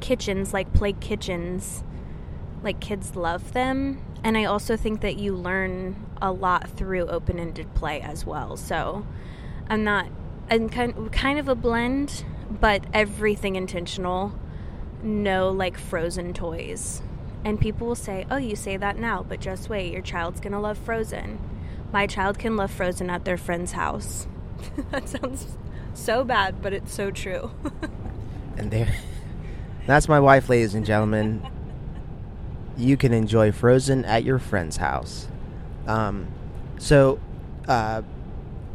kitchens, 0.00 0.54
like 0.54 0.72
play 0.72 0.92
kitchens, 0.92 1.82
like 2.62 2.80
kids 2.80 3.16
love 3.16 3.52
them. 3.52 4.02
And 4.24 4.36
I 4.36 4.44
also 4.44 4.76
think 4.76 5.00
that 5.00 5.18
you 5.18 5.34
learn 5.34 6.06
a 6.20 6.32
lot 6.32 6.68
through 6.70 7.06
open 7.06 7.38
ended 7.38 7.74
play 7.74 8.00
as 8.00 8.26
well. 8.26 8.56
So 8.56 9.06
I'm 9.68 9.84
not, 9.84 10.06
I'm 10.50 10.68
kind, 10.68 11.12
kind 11.12 11.38
of 11.38 11.48
a 11.48 11.54
blend, 11.54 12.24
but 12.50 12.84
everything 12.92 13.56
intentional. 13.56 14.32
No 15.02 15.50
like 15.50 15.78
frozen 15.78 16.32
toys. 16.34 17.02
And 17.44 17.60
people 17.60 17.86
will 17.86 17.94
say, 17.94 18.26
oh, 18.30 18.36
you 18.36 18.56
say 18.56 18.76
that 18.76 18.98
now, 18.98 19.22
but 19.22 19.40
just 19.40 19.68
wait, 19.68 19.92
your 19.92 20.02
child's 20.02 20.40
gonna 20.40 20.60
love 20.60 20.76
Frozen. 20.76 21.38
My 21.92 22.06
child 22.06 22.38
can 22.38 22.56
love 22.56 22.70
Frozen 22.70 23.08
at 23.10 23.24
their 23.24 23.38
friend's 23.38 23.72
house. 23.72 24.26
that 24.90 25.08
sounds 25.08 25.56
so 25.94 26.24
bad, 26.24 26.60
but 26.60 26.72
it's 26.72 26.92
so 26.92 27.10
true. 27.10 27.50
And 28.58 28.72
there, 28.72 28.92
that's 29.86 30.08
my 30.08 30.18
wife, 30.18 30.48
ladies 30.48 30.74
and 30.74 30.84
gentlemen. 30.84 31.46
You 32.78 32.96
can 32.96 33.12
enjoy 33.12 33.50
Frozen 33.50 34.04
at 34.04 34.22
your 34.24 34.38
friend's 34.38 34.76
house. 34.76 35.26
Um, 35.86 36.28
so, 36.78 37.18
uh, 37.66 38.02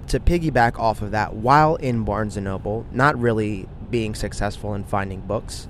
to 0.07 0.19
piggyback 0.19 0.77
off 0.77 1.01
of 1.01 1.11
that, 1.11 1.33
while 1.33 1.77
in 1.77 2.03
Barnes 2.03 2.35
and 2.35 2.43
Noble, 2.43 2.85
not 2.91 3.17
really 3.17 3.67
being 3.89 4.13
successful 4.13 4.73
in 4.73 4.83
finding 4.83 5.21
books, 5.21 5.69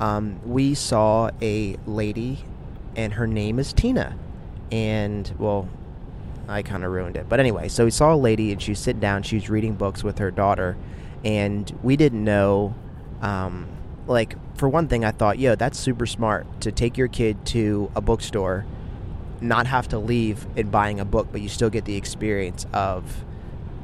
um, 0.00 0.40
we 0.44 0.74
saw 0.74 1.30
a 1.42 1.76
lady, 1.86 2.44
and 2.96 3.12
her 3.14 3.26
name 3.26 3.58
is 3.58 3.72
Tina. 3.72 4.16
And 4.72 5.30
well, 5.38 5.68
I 6.48 6.62
kind 6.62 6.84
of 6.84 6.90
ruined 6.90 7.16
it. 7.16 7.28
But 7.28 7.38
anyway, 7.38 7.68
so 7.68 7.84
we 7.84 7.90
saw 7.90 8.14
a 8.14 8.16
lady, 8.16 8.50
and 8.50 8.62
she 8.62 8.74
sitting 8.74 9.00
down. 9.00 9.22
She 9.22 9.36
was 9.36 9.50
reading 9.50 9.74
books 9.74 10.02
with 10.02 10.18
her 10.18 10.30
daughter, 10.30 10.76
and 11.22 11.70
we 11.82 11.96
didn't 11.96 12.24
know. 12.24 12.74
Um, 13.20 13.68
like 14.06 14.36
for 14.56 14.68
one 14.68 14.88
thing, 14.88 15.04
I 15.04 15.10
thought, 15.10 15.38
yo, 15.38 15.54
that's 15.54 15.78
super 15.78 16.06
smart 16.06 16.46
to 16.60 16.72
take 16.72 16.96
your 16.96 17.08
kid 17.08 17.44
to 17.46 17.90
a 17.96 18.00
bookstore, 18.00 18.64
not 19.40 19.66
have 19.66 19.88
to 19.88 19.98
leave 19.98 20.46
and 20.56 20.70
buying 20.70 21.00
a 21.00 21.04
book, 21.04 21.28
but 21.32 21.40
you 21.40 21.48
still 21.48 21.70
get 21.70 21.84
the 21.84 21.96
experience 21.96 22.66
of, 22.72 23.24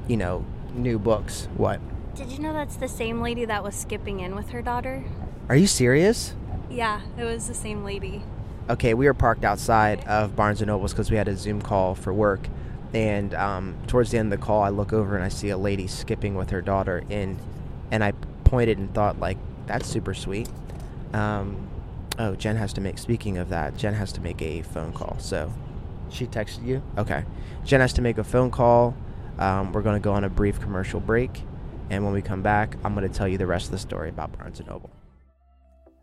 you 0.08 0.16
know, 0.16 0.44
new 0.74 0.98
books. 0.98 1.48
What? 1.56 1.80
Did 2.14 2.30
you 2.30 2.38
know 2.40 2.52
that's 2.52 2.76
the 2.76 2.88
same 2.88 3.20
lady 3.20 3.44
that 3.46 3.64
was 3.64 3.74
skipping 3.74 4.20
in 4.20 4.34
with 4.34 4.50
her 4.50 4.62
daughter? 4.62 5.04
Are 5.48 5.56
you 5.56 5.66
serious? 5.66 6.34
Yeah, 6.70 7.00
it 7.18 7.24
was 7.24 7.48
the 7.48 7.54
same 7.54 7.82
lady. 7.84 8.22
okay, 8.68 8.94
we 8.94 9.06
were 9.06 9.14
parked 9.14 9.44
outside 9.44 10.04
of 10.06 10.36
Barnes 10.36 10.60
and 10.60 10.68
Nobles 10.68 10.92
because 10.92 11.10
we 11.10 11.16
had 11.16 11.26
a 11.26 11.36
Zoom 11.36 11.60
call 11.60 11.96
for 11.96 12.12
work, 12.12 12.46
and 12.94 13.34
um, 13.34 13.74
towards 13.88 14.12
the 14.12 14.18
end 14.18 14.32
of 14.32 14.38
the 14.38 14.44
call, 14.44 14.62
I 14.62 14.68
look 14.68 14.92
over 14.92 15.16
and 15.16 15.24
I 15.24 15.28
see 15.28 15.48
a 15.48 15.58
lady 15.58 15.88
skipping 15.88 16.36
with 16.36 16.50
her 16.50 16.60
daughter 16.60 17.02
in, 17.10 17.38
and 17.90 18.04
I 18.04 18.12
pointed 18.44 18.78
and 18.78 18.92
thought 18.94 19.18
like, 19.18 19.38
that's 19.70 19.86
super 19.86 20.14
sweet. 20.14 20.48
Um, 21.12 21.68
oh, 22.18 22.34
Jen 22.34 22.56
has 22.56 22.72
to 22.72 22.80
make. 22.80 22.98
Speaking 22.98 23.38
of 23.38 23.50
that, 23.50 23.76
Jen 23.76 23.94
has 23.94 24.12
to 24.14 24.20
make 24.20 24.42
a 24.42 24.62
phone 24.62 24.92
call. 24.92 25.16
So, 25.20 25.52
she 26.10 26.26
texted 26.26 26.66
you. 26.66 26.82
Okay, 26.98 27.24
Jen 27.64 27.80
has 27.80 27.92
to 27.92 28.02
make 28.02 28.18
a 28.18 28.24
phone 28.24 28.50
call. 28.50 28.96
Um, 29.38 29.72
we're 29.72 29.82
going 29.82 29.94
to 29.94 30.04
go 30.04 30.12
on 30.12 30.24
a 30.24 30.28
brief 30.28 30.60
commercial 30.60 30.98
break, 30.98 31.42
and 31.88 32.04
when 32.04 32.12
we 32.12 32.20
come 32.20 32.42
back, 32.42 32.76
I'm 32.82 32.94
going 32.96 33.08
to 33.08 33.16
tell 33.16 33.28
you 33.28 33.38
the 33.38 33.46
rest 33.46 33.66
of 33.66 33.70
the 33.70 33.78
story 33.78 34.08
about 34.08 34.36
Barnes 34.36 34.58
and 34.58 34.68
Noble. 34.68 34.90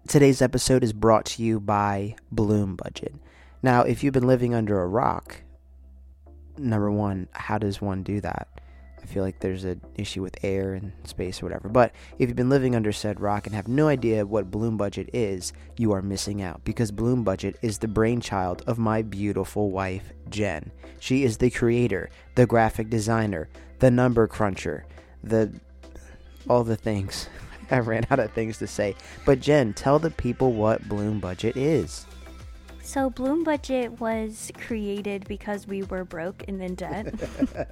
Today's 0.07 0.41
episode 0.41 0.85
is 0.85 0.93
brought 0.93 1.25
to 1.25 1.43
you 1.43 1.59
by 1.59 2.15
Bloom 2.31 2.77
Budget. 2.77 3.13
Now, 3.61 3.81
if 3.81 4.01
you've 4.01 4.13
been 4.13 4.27
living 4.27 4.55
under 4.55 4.81
a 4.81 4.87
rock, 4.87 5.41
number 6.57 6.89
one, 6.89 7.27
how 7.33 7.57
does 7.57 7.81
one 7.81 8.03
do 8.03 8.21
that? 8.21 8.56
Feel 9.07 9.23
like 9.23 9.39
there's 9.39 9.63
an 9.63 9.81
issue 9.95 10.21
with 10.21 10.35
air 10.43 10.73
and 10.73 10.91
space 11.05 11.41
or 11.41 11.45
whatever. 11.45 11.69
But 11.69 11.93
if 12.19 12.27
you've 12.27 12.35
been 12.35 12.49
living 12.49 12.75
under 12.75 12.91
said 12.91 13.21
rock 13.21 13.47
and 13.47 13.55
have 13.55 13.67
no 13.67 13.87
idea 13.87 14.25
what 14.25 14.51
Bloom 14.51 14.75
Budget 14.75 15.09
is, 15.13 15.53
you 15.77 15.93
are 15.93 16.01
missing 16.01 16.41
out 16.41 16.63
because 16.65 16.91
Bloom 16.91 17.23
Budget 17.23 17.57
is 17.61 17.77
the 17.77 17.87
brainchild 17.87 18.63
of 18.67 18.77
my 18.77 19.01
beautiful 19.01 19.71
wife, 19.71 20.11
Jen. 20.29 20.71
She 20.99 21.23
is 21.23 21.37
the 21.37 21.49
creator, 21.49 22.09
the 22.35 22.45
graphic 22.45 22.89
designer, 22.89 23.49
the 23.79 23.89
number 23.89 24.27
cruncher, 24.27 24.85
the 25.23 25.53
all 26.49 26.63
the 26.63 26.75
things. 26.75 27.29
I 27.71 27.79
ran 27.79 28.05
out 28.11 28.19
of 28.19 28.31
things 28.31 28.57
to 28.59 28.67
say. 28.67 28.95
But 29.25 29.39
Jen, 29.39 29.73
tell 29.73 29.99
the 29.99 30.11
people 30.11 30.53
what 30.53 30.87
Bloom 30.87 31.19
Budget 31.19 31.55
is. 31.55 32.05
So 32.87 33.09
Bloom 33.09 33.43
Budget 33.43 33.99
was 33.99 34.49
created 34.57 35.27
because 35.27 35.67
we 35.67 35.83
were 35.83 36.05
broke 36.05 36.45
and 36.47 36.63
in 36.63 36.75
debt, 36.75 37.13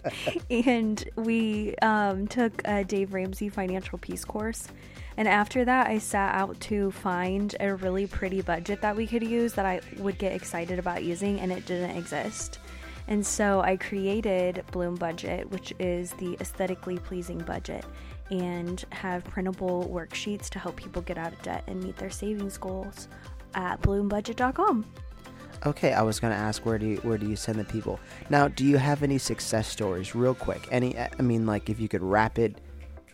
and 0.50 1.10
we 1.16 1.74
um, 1.78 2.28
took 2.28 2.62
a 2.66 2.84
Dave 2.84 3.14
Ramsey 3.14 3.48
Financial 3.48 3.98
Peace 3.98 4.26
course. 4.26 4.68
And 5.16 5.26
after 5.26 5.64
that, 5.64 5.88
I 5.88 6.00
sat 6.00 6.36
out 6.36 6.60
to 6.60 6.92
find 6.92 7.56
a 7.62 7.76
really 7.76 8.08
pretty 8.08 8.42
budget 8.42 8.82
that 8.82 8.98
we 8.98 9.08
could 9.08 9.24
use 9.24 9.54
that 9.54 9.66
I 9.66 9.80
would 10.00 10.18
get 10.18 10.34
excited 10.34 10.80
about 10.80 11.06
using, 11.06 11.40
and 11.40 11.50
it 11.50 11.66
didn't 11.66 11.96
exist. 11.96 12.60
And 13.08 13.26
so 13.26 13.62
I 13.62 13.78
created 13.78 14.66
Bloom 14.74 14.96
Budget, 14.96 15.50
which 15.50 15.74
is 15.80 16.12
the 16.12 16.36
aesthetically 16.42 16.98
pleasing 16.98 17.38
budget, 17.38 17.86
and 18.32 18.84
have 18.92 19.24
printable 19.24 19.86
worksheets 19.86 20.50
to 20.50 20.60
help 20.60 20.76
people 20.76 21.02
get 21.02 21.18
out 21.18 21.32
of 21.32 21.42
debt 21.42 21.64
and 21.68 21.82
meet 21.82 21.96
their 21.96 22.10
savings 22.10 22.58
goals 22.58 23.08
at 23.54 23.82
bloombudget.com. 23.82 24.86
Okay, 25.66 25.94
I 25.94 26.04
was 26.04 26.20
to 26.32 26.38
ask 26.38 26.64
where 26.64 26.78
do 26.78 26.86
you 26.86 26.98
where 26.98 27.18
do 27.18 27.28
you 27.28 27.36
send 27.36 27.58
the 27.58 27.64
people? 27.64 28.00
Now, 28.30 28.48
do 28.48 28.64
you 28.64 28.78
have 28.78 29.02
any 29.02 29.18
success 29.18 29.68
stories, 29.68 30.14
real 30.14 30.36
quick? 30.36 30.68
Any, 30.70 30.96
I 30.98 31.22
mean, 31.22 31.48
like 31.48 31.70
if 31.72 31.80
you 31.80 31.88
could 31.88 32.04
rapid, 32.04 32.62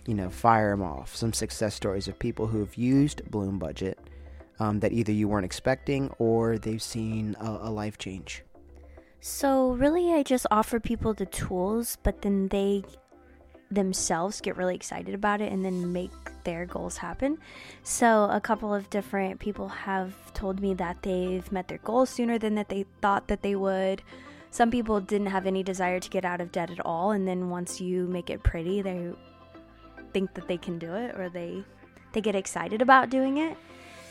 you 0.05 0.13
know, 0.13 0.29
fire 0.29 0.72
them 0.72 0.81
off. 0.81 1.15
Some 1.15 1.31
success 1.31 1.75
stories 1.75 2.10
of 2.10 2.20
people 2.20 2.48
who 2.48 2.60
have 2.60 2.75
used 2.75 3.29
Bloom 3.31 3.58
Budget 3.58 3.98
um, 4.60 4.81
that 4.81 4.91
either 4.91 5.13
you 5.13 5.29
weren't 5.29 5.46
expecting 5.46 6.10
or 6.20 6.58
they've 6.58 6.81
seen 6.81 7.38
a, 7.39 7.50
a 7.50 7.72
life 7.72 7.98
change. 7.98 8.43
So, 9.22 9.72
really, 9.74 10.12
I 10.12 10.24
just 10.24 10.46
offer 10.51 10.79
people 10.79 11.13
the 11.13 11.27
tools, 11.27 11.98
but 12.03 12.22
then 12.22 12.50
they 12.50 12.84
themselves 13.71 14.41
get 14.41 14.57
really 14.57 14.75
excited 14.75 15.15
about 15.15 15.41
it 15.41 15.51
and 15.51 15.63
then 15.63 15.93
make 15.93 16.11
their 16.43 16.65
goals 16.65 16.97
happen. 16.97 17.37
So, 17.83 18.29
a 18.29 18.41
couple 18.41 18.73
of 18.73 18.89
different 18.89 19.39
people 19.39 19.69
have 19.69 20.13
told 20.33 20.61
me 20.61 20.73
that 20.75 21.01
they've 21.01 21.49
met 21.51 21.67
their 21.67 21.77
goals 21.79 22.09
sooner 22.09 22.37
than 22.37 22.55
that 22.55 22.69
they 22.69 22.85
thought 23.01 23.27
that 23.27 23.41
they 23.41 23.55
would. 23.55 24.03
Some 24.51 24.69
people 24.69 24.99
didn't 24.99 25.27
have 25.27 25.47
any 25.47 25.63
desire 25.63 25.99
to 25.99 26.09
get 26.09 26.25
out 26.25 26.41
of 26.41 26.51
debt 26.51 26.69
at 26.69 26.85
all, 26.85 27.11
and 27.11 27.27
then 27.27 27.49
once 27.49 27.79
you 27.79 28.05
make 28.07 28.29
it 28.29 28.43
pretty, 28.43 28.81
they 28.81 29.11
think 30.11 30.33
that 30.33 30.47
they 30.47 30.57
can 30.57 30.77
do 30.77 30.93
it 30.93 31.17
or 31.17 31.29
they 31.29 31.63
they 32.11 32.19
get 32.19 32.35
excited 32.35 32.81
about 32.81 33.09
doing 33.09 33.37
it. 33.37 33.57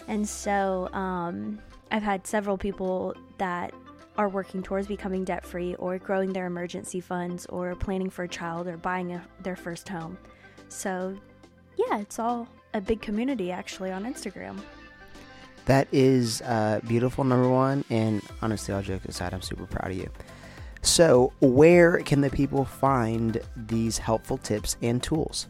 And 0.08 0.26
so, 0.26 0.88
um, 0.94 1.60
I've 1.90 2.02
had 2.02 2.26
several 2.26 2.56
people 2.56 3.14
that 3.38 3.74
are 4.16 4.28
working 4.28 4.62
towards 4.62 4.86
becoming 4.86 5.24
debt 5.24 5.44
free 5.44 5.74
or 5.76 5.98
growing 5.98 6.32
their 6.32 6.46
emergency 6.46 7.00
funds 7.00 7.46
or 7.46 7.74
planning 7.74 8.10
for 8.10 8.24
a 8.24 8.28
child 8.28 8.66
or 8.66 8.76
buying 8.76 9.12
a, 9.12 9.24
their 9.42 9.56
first 9.56 9.88
home. 9.88 10.18
So, 10.68 11.16
yeah, 11.76 11.98
it's 11.98 12.18
all 12.18 12.48
a 12.74 12.80
big 12.80 13.00
community 13.00 13.50
actually 13.50 13.90
on 13.90 14.04
Instagram. 14.04 14.58
That 15.66 15.88
is 15.92 16.42
uh, 16.42 16.80
beautiful, 16.86 17.24
number 17.24 17.48
one. 17.48 17.84
And 17.90 18.22
honestly, 18.42 18.74
all 18.74 18.82
jokes 18.82 19.06
aside, 19.06 19.34
I'm 19.34 19.42
super 19.42 19.66
proud 19.66 19.92
of 19.92 19.96
you. 19.96 20.10
So, 20.82 21.32
where 21.40 21.98
can 21.98 22.22
the 22.22 22.30
people 22.30 22.64
find 22.64 23.40
these 23.54 23.98
helpful 23.98 24.38
tips 24.38 24.76
and 24.80 25.02
tools? 25.02 25.46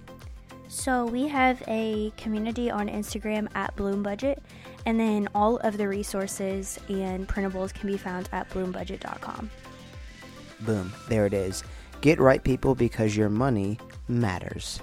So, 0.67 1.07
we 1.07 1.29
have 1.29 1.63
a 1.69 2.13
community 2.17 2.71
on 2.71 2.89
Instagram 2.89 3.49
at 3.55 3.75
Bloom 3.77 4.03
Budget, 4.03 4.43
and 4.87 4.99
then 4.99 5.29
all 5.35 5.59
of 5.59 5.77
the 5.77 5.89
resources 5.89 6.79
and 6.89 7.29
printables 7.29 7.73
can 7.73 7.91
be 7.91 7.97
found 7.97 8.29
at 8.33 8.49
bloombudget.com. 8.51 9.51
Boom, 10.61 10.93
there 11.09 11.27
it 11.27 11.33
is. 11.35 11.63
Get 12.01 12.19
right, 12.19 12.43
people, 12.43 12.75
because 12.75 13.17
your 13.17 13.29
money 13.29 13.79
matters. 14.09 14.81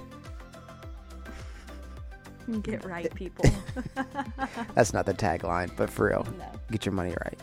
Get 2.62 2.84
right, 2.86 3.12
people. 3.14 3.44
That's 4.74 4.92
not 4.92 5.06
the 5.06 5.14
tagline, 5.14 5.70
but 5.76 5.90
for 5.90 6.08
real, 6.08 6.26
no. 6.38 6.46
get 6.70 6.86
your 6.86 6.94
money 6.94 7.14
right. 7.24 7.38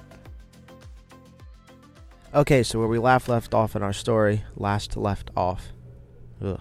Okay, 2.33 2.63
so 2.63 2.79
where 2.79 2.88
we 2.88 2.97
last 3.00 3.29
left 3.29 3.53
off 3.53 3.75
in 3.75 3.83
our 3.83 3.93
story, 3.93 4.43
last 4.57 4.97
left 4.97 5.29
off. 5.38 5.67
Ugh. 6.43 6.59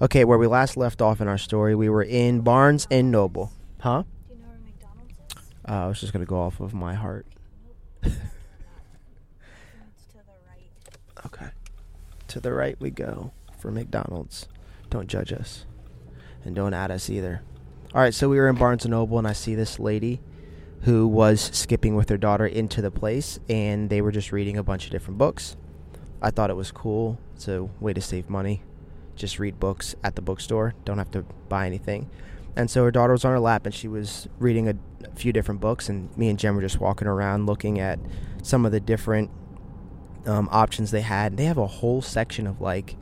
Okay, 0.00 0.24
where 0.24 0.38
we 0.38 0.46
last 0.46 0.76
left 0.76 1.02
off 1.02 1.20
in 1.20 1.28
our 1.28 1.38
story, 1.38 1.74
we 1.74 1.88
were 1.88 2.02
in 2.02 2.40
Barnes 2.40 2.86
and 2.90 3.10
Noble. 3.10 3.52
Huh? 3.80 4.04
Do 4.28 4.34
you 4.34 4.40
know 4.40 4.48
where 4.48 4.58
McDonald's 4.58 5.12
is? 5.36 5.54
Uh, 5.68 5.84
I 5.84 5.86
was 5.86 6.00
just 6.00 6.12
gonna 6.12 6.24
go 6.26 6.40
off 6.40 6.60
of 6.60 6.72
my 6.74 6.94
heart. 6.94 7.26
It's 8.02 8.14
to 10.12 10.18
the 10.18 10.32
right. 10.48 11.26
Okay. 11.26 11.46
To 12.28 12.40
the 12.40 12.52
right 12.52 12.76
we 12.80 12.90
go 12.90 13.32
for 13.58 13.70
McDonald's. 13.70 14.48
Don't 14.90 15.06
judge 15.08 15.32
us. 15.32 15.64
And 16.44 16.54
don't 16.54 16.74
add 16.74 16.90
us 16.90 17.08
either. 17.08 17.42
All 17.94 18.00
right, 18.00 18.12
so 18.12 18.28
we 18.28 18.36
were 18.36 18.48
in 18.48 18.56
Barnes 18.56 18.84
and 18.84 18.90
Noble 18.90 19.16
and 19.18 19.26
I 19.26 19.32
see 19.32 19.54
this 19.54 19.78
lady 19.78 20.20
who 20.82 21.06
was 21.06 21.40
skipping 21.40 21.94
with 21.94 22.08
her 22.08 22.18
daughter 22.18 22.46
into 22.46 22.82
the 22.82 22.90
place 22.90 23.38
and 23.48 23.88
they 23.88 24.00
were 24.02 24.12
just 24.12 24.32
reading 24.32 24.56
a 24.56 24.62
bunch 24.62 24.86
of 24.86 24.90
different 24.92 25.18
books. 25.18 25.56
I 26.20 26.30
thought 26.30 26.50
it 26.50 26.56
was 26.56 26.70
cool. 26.70 27.18
It's 27.36 27.48
a 27.48 27.64
way 27.80 27.92
to 27.92 28.00
save 28.00 28.28
money. 28.28 28.62
Just 29.14 29.38
read 29.38 29.58
books 29.58 29.94
at 30.04 30.14
the 30.16 30.22
bookstore. 30.22 30.74
Don't 30.84 30.98
have 30.98 31.10
to 31.12 31.22
buy 31.48 31.66
anything. 31.66 32.10
And 32.56 32.70
so 32.70 32.82
her 32.84 32.90
daughter 32.90 33.12
was 33.12 33.24
on 33.24 33.32
her 33.32 33.40
lap 33.40 33.66
and 33.66 33.74
she 33.74 33.86
was 33.86 34.28
reading 34.38 34.68
a, 34.68 34.74
few 35.14 35.32
different 35.32 35.62
books 35.62 35.88
and 35.88 36.14
me 36.18 36.28
and 36.28 36.38
Jen 36.38 36.54
were 36.54 36.60
just 36.60 36.78
walking 36.78 37.08
around 37.08 37.46
looking 37.46 37.80
at 37.80 37.98
some 38.42 38.66
of 38.66 38.72
the 38.72 38.80
different 38.80 39.30
um, 40.26 40.46
options 40.52 40.90
they 40.90 41.00
had. 41.00 41.38
They 41.38 41.44
have 41.44 41.56
a 41.56 41.66
whole 41.66 42.02
section 42.02 42.46
of 42.46 42.60
like, 42.60 42.96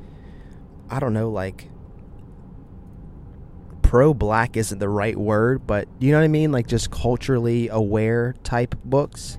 I 0.88 1.00
don't 1.00 1.12
know, 1.12 1.28
like 1.28 1.70
pro 3.82 4.14
black 4.14 4.56
isn't 4.56 4.78
the 4.78 4.88
right 4.88 5.16
word, 5.16 5.66
but 5.66 5.88
you 5.98 6.12
know 6.12 6.18
what 6.18 6.24
I 6.24 6.28
mean? 6.28 6.52
Like 6.52 6.66
just 6.66 6.90
culturally 6.90 7.68
aware 7.68 8.34
type 8.44 8.74
books. 8.84 9.38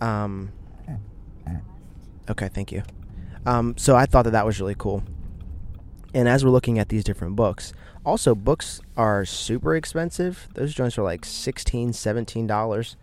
Um, 0.00 0.52
okay, 2.28 2.48
thank 2.48 2.72
you. 2.72 2.82
Um, 3.46 3.74
so 3.76 3.96
I 3.96 4.06
thought 4.06 4.24
that 4.24 4.32
that 4.32 4.46
was 4.46 4.60
really 4.60 4.74
cool. 4.76 5.02
And 6.14 6.28
as 6.28 6.44
we're 6.44 6.52
looking 6.52 6.78
at 6.78 6.88
these 6.88 7.02
different 7.02 7.34
books, 7.34 7.72
also 8.06 8.36
books 8.36 8.80
are 8.96 9.24
super 9.24 9.74
expensive. 9.74 10.48
Those 10.54 10.72
joints 10.72 10.96
are 10.96 11.02
like 11.02 11.22
$16, 11.22 11.88
$17. 11.88 12.96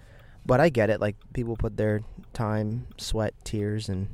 But 0.45 0.61
I 0.61 0.69
get 0.69 0.89
it. 0.89 1.01
Like 1.01 1.17
people 1.33 1.57
put 1.57 1.75
their 1.75 2.01
time, 2.31 2.87
sweat, 2.97 3.33
tears, 3.43 3.89
and 3.89 4.07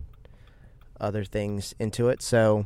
other 0.99 1.23
things 1.23 1.75
into 1.79 2.09
it. 2.09 2.23
So 2.23 2.65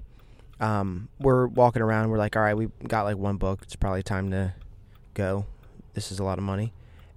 um, 0.62 1.10
we're 1.20 1.48
walking 1.48 1.82
around. 1.82 2.10
We're 2.10 2.18
like, 2.18 2.38
all 2.38 2.44
right, 2.44 2.56
we 2.56 2.70
got 2.88 3.04
like 3.04 3.18
one 3.18 3.36
book. 3.36 3.60
It's 3.64 3.76
probably 3.76 4.02
time 4.02 4.32
to 4.32 4.54
go. 5.14 5.46
This 5.96 6.14
is 6.14 6.20
a 6.20 6.24
lot 6.24 6.38
of 6.38 6.46
money. 6.46 6.72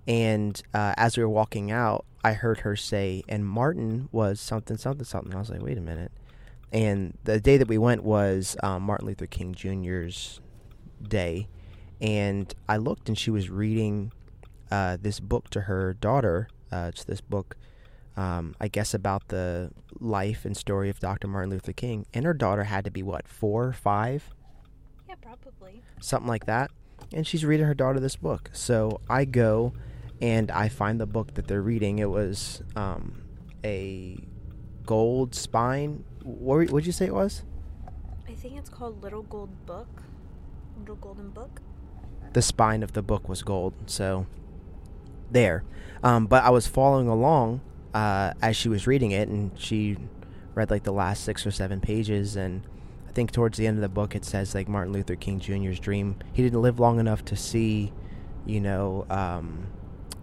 And 0.09 0.61
uh, 0.75 0.95
as 0.97 1.17
we 1.17 1.23
were 1.23 1.31
walking 1.31 1.71
out, 1.71 2.05
I 2.25 2.33
heard 2.33 2.61
her 2.61 2.75
say, 2.75 3.23
and 3.29 3.47
Martin 3.47 4.09
was 4.11 4.41
something, 4.41 4.77
something, 4.77 5.05
something. 5.05 5.35
I 5.35 5.39
was 5.39 5.51
like, 5.51 5.63
wait 5.63 5.79
a 5.79 5.83
minute. 5.83 6.11
And 6.75 7.17
the 7.23 7.41
day 7.41 7.57
that 7.57 7.69
we 7.69 7.79
went 7.79 8.03
was 8.03 8.57
um, 8.63 8.83
Martin 8.83 9.07
Luther 9.07 9.27
King 9.27 9.55
Jr.'s 9.55 10.41
day. 11.01 11.47
And 12.01 12.53
I 12.69 12.79
looked 12.79 13.09
and 13.09 13.17
she 13.17 13.31
was 13.31 13.49
reading 13.49 14.11
uh, 14.73 14.99
this 15.01 15.21
book 15.21 15.49
to 15.51 15.63
her 15.63 15.95
daughter. 15.95 16.49
Uh, 16.73 16.91
it's 16.93 17.05
this 17.05 17.21
book, 17.21 17.57
um, 18.17 18.57
I 18.61 18.67
guess, 18.67 18.93
about 18.93 19.29
the 19.29 19.71
life 20.01 20.45
and 20.45 20.57
story 20.57 20.91
of 20.91 20.99
Dr. 20.99 21.29
Martin 21.29 21.51
Luther 21.51 21.73
King. 21.73 22.07
And 22.13 22.25
her 22.25 22.35
daughter 22.35 22.65
had 22.65 22.85
to 22.87 22.91
be, 22.91 23.05
what, 23.05 23.29
four, 23.29 23.73
five? 23.73 24.35
Yeah, 25.09 25.15
probably. 25.23 25.81
something 26.01 26.29
like 26.29 26.47
that. 26.47 26.73
And 27.13 27.25
she's 27.25 27.45
reading 27.45 27.67
her 27.67 27.75
daughter 27.75 28.01
this 28.01 28.17
book. 28.17 28.51
So 28.53 29.01
I 29.09 29.27
go 29.27 29.75
and 30.21 30.51
I 30.51 30.69
find 30.69 31.01
the 31.01 31.07
book 31.07 31.35
that 31.35 31.47
they're 31.47 31.63
reading. 31.63 32.01
It 32.01 32.11
was 32.11 32.63
um, 32.75 33.23
a 33.63 34.19
gold 34.85 35.37
spine. 35.37 36.05
What 36.25 36.71
would 36.71 36.87
you 36.87 36.93
say 36.93 37.07
it 37.07 37.15
was? 37.15 37.43
I 38.27 38.33
think 38.33 38.57
it's 38.57 38.71
called 38.71 39.03
Little 39.03 39.23
Gold 39.23 39.67
Book. 39.67 40.03
Little 40.79 40.97
Golden 40.97 41.29
Book. 41.31 41.61
The 42.33 42.43
spine 42.43 42.83
of 42.83 42.95
the 42.95 43.03
book 43.03 43.29
was 43.29 43.43
gold. 43.43 43.75
So 43.87 44.27
there. 45.31 45.65
Um, 46.03 46.27
but 46.27 46.43
I 46.43 46.51
was 46.51 46.67
following 46.67 47.09
along 47.09 47.61
uh, 47.93 48.33
as 48.41 48.57
she 48.57 48.71
was 48.71 48.87
reading 48.87 49.11
it, 49.11 49.29
and 49.29 49.53
she 49.59 49.99
read 50.55 50.71
like 50.71 50.85
the 50.85 50.93
last 50.93 51.25
six 51.25 51.47
or 51.47 51.51
seven 51.51 51.81
pages. 51.81 52.37
And 52.37 52.63
I 53.07 53.13
think 53.13 53.31
towards 53.31 53.59
the 53.59 53.67
end 53.67 53.77
of 53.77 53.83
the 53.83 53.89
book, 53.91 54.17
it 54.17 54.25
says 54.25 54.55
like 54.55 54.67
Martin 54.67 54.95
Luther 54.95 55.17
King 55.17 55.41
Jr.'s 55.41 55.79
dream. 55.79 56.17
He 56.33 56.43
didn't 56.43 56.63
live 56.63 56.81
long 56.81 56.99
enough 56.99 57.25
to 57.27 57.37
see, 57.37 57.93
you 58.47 58.63
know, 58.63 59.07
um, 59.11 59.67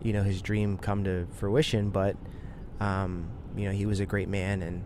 you 0.01 0.13
know, 0.13 0.23
his 0.23 0.41
dream 0.41 0.77
come 0.77 1.03
to 1.03 1.27
fruition, 1.33 1.91
but 1.91 2.15
um, 2.79 3.29
you 3.55 3.65
know, 3.65 3.71
he 3.71 3.85
was 3.85 3.99
a 3.99 4.05
great 4.05 4.27
man, 4.27 4.63
and 4.63 4.83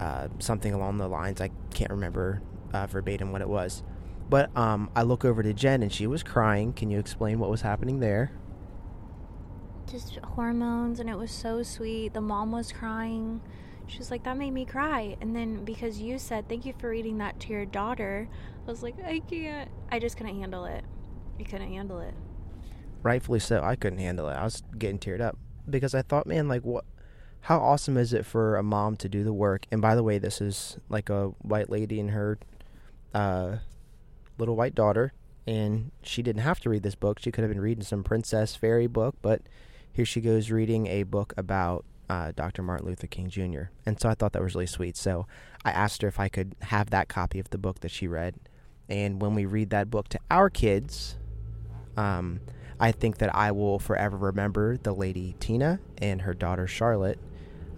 uh, 0.00 0.28
something 0.38 0.74
along 0.74 0.98
the 0.98 1.08
lines. 1.08 1.40
I 1.40 1.50
can't 1.72 1.90
remember 1.90 2.42
uh, 2.72 2.86
verbatim 2.86 3.32
what 3.32 3.40
it 3.40 3.48
was. 3.48 3.82
But 4.28 4.56
um, 4.56 4.90
I 4.96 5.02
look 5.02 5.24
over 5.24 5.42
to 5.42 5.52
Jen, 5.52 5.82
and 5.82 5.92
she 5.92 6.06
was 6.06 6.22
crying. 6.22 6.72
Can 6.72 6.90
you 6.90 6.98
explain 6.98 7.38
what 7.38 7.48
was 7.50 7.62
happening 7.62 8.00
there? 8.00 8.32
Just 9.90 10.16
hormones, 10.16 10.98
and 10.98 11.08
it 11.08 11.16
was 11.16 11.30
so 11.30 11.62
sweet. 11.62 12.12
The 12.12 12.20
mom 12.20 12.50
was 12.50 12.72
crying. 12.72 13.40
She 13.86 13.98
was 13.98 14.10
like, 14.10 14.24
that 14.24 14.36
made 14.36 14.50
me 14.50 14.64
cry. 14.64 15.16
And 15.20 15.34
then 15.36 15.64
because 15.64 16.00
you 16.00 16.18
said, 16.18 16.48
thank 16.48 16.66
you 16.66 16.74
for 16.76 16.90
reading 16.90 17.18
that 17.18 17.38
to 17.40 17.52
your 17.52 17.64
daughter, 17.64 18.28
I 18.66 18.70
was 18.70 18.82
like, 18.82 18.96
I 19.04 19.20
can't. 19.20 19.70
I 19.92 20.00
just 20.00 20.16
couldn't 20.16 20.40
handle 20.40 20.64
it. 20.64 20.84
I 21.38 21.44
couldn't 21.44 21.68
handle 21.72 22.00
it. 22.00 22.14
rightfully 23.02 23.38
so. 23.38 23.62
I 23.62 23.76
couldn't 23.76 24.00
handle 24.00 24.28
it. 24.28 24.34
I 24.34 24.42
was 24.42 24.62
getting 24.76 24.98
teared 24.98 25.20
up 25.20 25.38
because 25.70 25.94
I 25.94 26.02
thought, 26.02 26.26
man, 26.26 26.48
like 26.48 26.64
what? 26.64 26.84
How 27.46 27.60
awesome 27.60 27.96
is 27.96 28.12
it 28.12 28.26
for 28.26 28.56
a 28.56 28.62
mom 28.64 28.96
to 28.96 29.08
do 29.08 29.22
the 29.22 29.32
work? 29.32 29.66
And 29.70 29.80
by 29.80 29.94
the 29.94 30.02
way, 30.02 30.18
this 30.18 30.40
is 30.40 30.78
like 30.88 31.08
a 31.08 31.28
white 31.42 31.70
lady 31.70 32.00
and 32.00 32.10
her 32.10 32.40
uh, 33.14 33.58
little 34.36 34.56
white 34.56 34.74
daughter, 34.74 35.12
and 35.46 35.92
she 36.02 36.22
didn't 36.22 36.42
have 36.42 36.58
to 36.62 36.70
read 36.70 36.82
this 36.82 36.96
book. 36.96 37.20
She 37.20 37.30
could 37.30 37.42
have 37.42 37.52
been 37.52 37.60
reading 37.60 37.84
some 37.84 38.02
princess 38.02 38.56
fairy 38.56 38.88
book, 38.88 39.14
but 39.22 39.42
here 39.92 40.04
she 40.04 40.20
goes 40.20 40.50
reading 40.50 40.88
a 40.88 41.04
book 41.04 41.34
about 41.36 41.84
uh, 42.10 42.32
Dr. 42.34 42.64
Martin 42.64 42.88
Luther 42.88 43.06
King 43.06 43.28
Jr. 43.28 43.70
And 43.86 44.00
so 44.00 44.08
I 44.08 44.14
thought 44.14 44.32
that 44.32 44.42
was 44.42 44.56
really 44.56 44.66
sweet. 44.66 44.96
So 44.96 45.28
I 45.64 45.70
asked 45.70 46.02
her 46.02 46.08
if 46.08 46.18
I 46.18 46.28
could 46.28 46.56
have 46.62 46.90
that 46.90 47.06
copy 47.06 47.38
of 47.38 47.50
the 47.50 47.58
book 47.58 47.78
that 47.78 47.92
she 47.92 48.08
read. 48.08 48.34
And 48.88 49.22
when 49.22 49.36
we 49.36 49.46
read 49.46 49.70
that 49.70 49.88
book 49.88 50.08
to 50.08 50.18
our 50.32 50.50
kids, 50.50 51.16
um, 51.96 52.40
I 52.80 52.90
think 52.90 53.18
that 53.18 53.32
I 53.32 53.52
will 53.52 53.78
forever 53.78 54.16
remember 54.16 54.78
the 54.78 54.92
lady 54.92 55.36
Tina 55.38 55.78
and 55.98 56.22
her 56.22 56.34
daughter 56.34 56.66
Charlotte, 56.66 57.20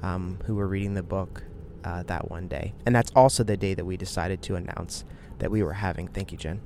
um, 0.02 0.38
who 0.46 0.54
were 0.54 0.66
reading 0.66 0.94
the 0.94 1.02
book 1.02 1.42
uh, 1.84 2.02
that 2.04 2.30
one 2.30 2.48
day. 2.48 2.74
And 2.86 2.94
that's 2.94 3.10
also 3.14 3.42
the 3.44 3.56
day 3.56 3.74
that 3.74 3.84
we 3.84 3.96
decided 3.96 4.42
to 4.42 4.56
announce 4.56 5.04
that 5.38 5.50
we 5.50 5.62
were 5.62 5.74
having, 5.74 6.08
thank 6.08 6.32
you, 6.32 6.38
Jen, 6.38 6.60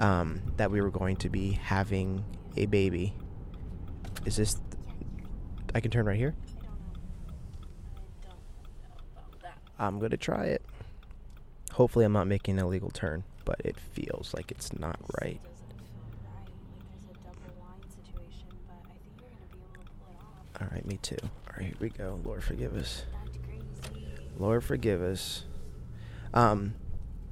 um, 0.00 0.40
that 0.56 0.70
we 0.70 0.80
were 0.80 0.90
going 0.90 1.16
to 1.16 1.28
be 1.28 1.52
having 1.52 2.24
a 2.56 2.66
baby. 2.66 3.14
Is 4.24 4.36
this. 4.36 4.56
I 5.74 5.80
can 5.80 5.90
turn 5.90 6.06
right 6.06 6.16
here? 6.18 6.34
I'm 9.78 9.98
going 9.98 10.10
to 10.10 10.16
try 10.16 10.44
it. 10.44 10.62
Hopefully, 11.72 12.04
I'm 12.04 12.12
not 12.12 12.26
making 12.26 12.58
an 12.58 12.64
illegal 12.64 12.90
turn, 12.90 13.24
but 13.44 13.60
it 13.64 13.76
feels 13.76 14.34
like 14.34 14.50
it's 14.50 14.72
not 14.78 15.00
right. 15.20 15.40
All 20.60 20.68
right, 20.70 20.86
me 20.86 20.98
too. 21.02 21.16
Here 21.58 21.72
we 21.78 21.90
go. 21.90 22.18
Lord, 22.24 22.42
forgive 22.42 22.74
us. 22.76 23.04
Lord, 24.38 24.64
forgive 24.64 25.02
us. 25.02 25.44
Um, 26.34 26.74